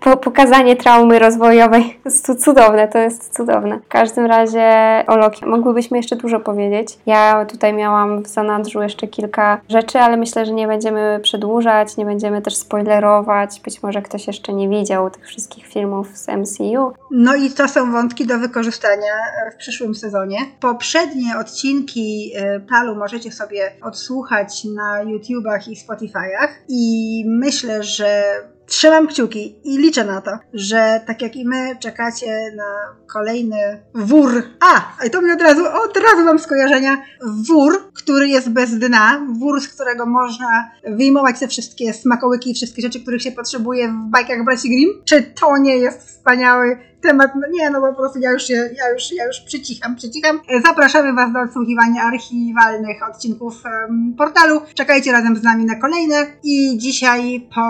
po, 0.00 0.16
pokazanie 0.16 0.76
traumy 0.76 1.18
rozwojowej. 1.18 1.98
Jest 2.04 2.44
cudowne, 2.44 2.88
to 2.88 2.98
jest 2.98 3.36
cudowne. 3.36 3.78
W 3.78 3.88
każdym 3.88 4.26
razie 4.26 4.53
razie 4.54 5.06
o 5.06 5.16
Loki 5.16 5.46
mogłybyśmy 5.46 5.96
jeszcze 5.96 6.16
dużo 6.16 6.40
powiedzieć. 6.40 6.98
Ja 7.06 7.44
tutaj 7.44 7.72
miałam 7.72 8.22
w 8.22 8.26
zanadrzu 8.26 8.82
jeszcze 8.82 9.06
kilka 9.06 9.60
rzeczy, 9.68 9.98
ale 9.98 10.16
myślę, 10.16 10.46
że 10.46 10.52
nie 10.52 10.66
będziemy 10.66 11.20
przedłużać, 11.22 11.96
nie 11.96 12.04
będziemy 12.04 12.42
też 12.42 12.56
spoilerować. 12.56 13.60
Być 13.60 13.82
może 13.82 14.02
ktoś 14.02 14.26
jeszcze 14.26 14.52
nie 14.52 14.68
widział 14.68 15.10
tych 15.10 15.26
wszystkich 15.26 15.66
filmów 15.66 16.08
z 16.18 16.28
MCU. 16.28 16.92
No 17.10 17.34
i 17.34 17.50
to 17.50 17.68
są 17.68 17.92
wątki 17.92 18.26
do 18.26 18.38
wykorzystania 18.38 19.12
w 19.54 19.56
przyszłym 19.56 19.94
sezonie. 19.94 20.38
Poprzednie 20.60 21.38
odcinki 21.40 22.32
e, 22.36 22.60
Palu 22.60 22.94
możecie 22.94 23.32
sobie 23.32 23.72
odsłuchać 23.82 24.64
na 24.64 25.02
YouTubach 25.02 25.68
i 25.68 25.76
Spotify'ach 25.76 26.48
i 26.68 27.24
myślę, 27.28 27.82
że 27.82 28.24
Trzymam 28.66 29.06
kciuki 29.06 29.54
i 29.64 29.78
liczę 29.78 30.04
na 30.04 30.20
to, 30.20 30.30
że 30.54 31.00
tak 31.06 31.22
jak 31.22 31.36
i 31.36 31.48
my 31.48 31.76
czekacie 31.80 32.52
na 32.56 32.96
kolejny 33.12 33.82
wór. 33.94 34.42
A, 34.60 35.08
to 35.08 35.22
mi 35.22 35.30
od 35.30 35.42
razu, 35.42 35.60
od 35.60 35.96
razu 35.96 36.24
mam 36.24 36.38
skojarzenia. 36.38 37.02
Wór, 37.48 37.92
który 37.92 38.28
jest 38.28 38.50
bez 38.50 38.78
dna, 38.78 39.26
wór, 39.38 39.60
z 39.60 39.68
którego 39.68 40.06
można 40.06 40.70
wyjmować 40.84 41.40
te 41.40 41.48
wszystkie 41.48 41.92
smakołyki 41.92 42.50
i 42.50 42.54
wszystkie 42.54 42.82
rzeczy, 42.82 43.00
których 43.00 43.22
się 43.22 43.32
potrzebuje 43.32 43.88
w 43.88 44.10
bajkach 44.10 44.44
braci 44.44 44.68
Grimm. 44.68 45.02
Czy 45.04 45.22
to 45.22 45.58
nie 45.58 45.76
jest 45.76 46.08
wspaniały 46.08 46.78
temat, 47.08 47.30
no 47.34 47.46
nie, 47.50 47.70
no 47.70 47.80
po 47.80 47.94
prostu 47.94 48.18
ja 48.18 48.30
już, 48.32 48.42
się, 48.46 48.54
ja 48.54 48.90
już, 48.92 49.12
ja 49.12 49.26
już 49.26 49.40
przycicham, 49.40 49.96
przycicham. 49.96 50.40
Zapraszamy 50.64 51.12
Was 51.12 51.32
do 51.32 51.40
odsłuchiwania 51.40 52.02
archiwalnych 52.02 53.08
odcinków 53.10 53.62
um, 53.64 54.14
portalu. 54.18 54.60
Czekajcie 54.74 55.12
razem 55.12 55.36
z 55.36 55.42
nami 55.42 55.64
na 55.64 55.74
kolejne 55.74 56.26
i 56.42 56.78
dzisiaj 56.78 57.48
po 57.54 57.62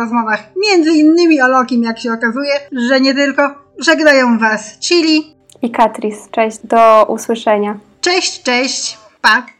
rozmowach 0.00 0.40
między 0.56 0.90
innymi 0.90 1.42
o 1.42 1.48
Lokim, 1.48 1.82
jak 1.82 1.98
się 1.98 2.12
okazuje, 2.12 2.52
że 2.72 3.00
nie 3.00 3.14
tylko, 3.14 3.54
żegnają 3.78 4.38
Was 4.38 4.78
Chili 4.80 5.36
i 5.62 5.70
Katris. 5.70 6.28
Cześć, 6.30 6.58
do 6.64 7.06
usłyszenia. 7.08 7.78
Cześć, 8.00 8.42
cześć, 8.42 8.98
pa! 9.20 9.59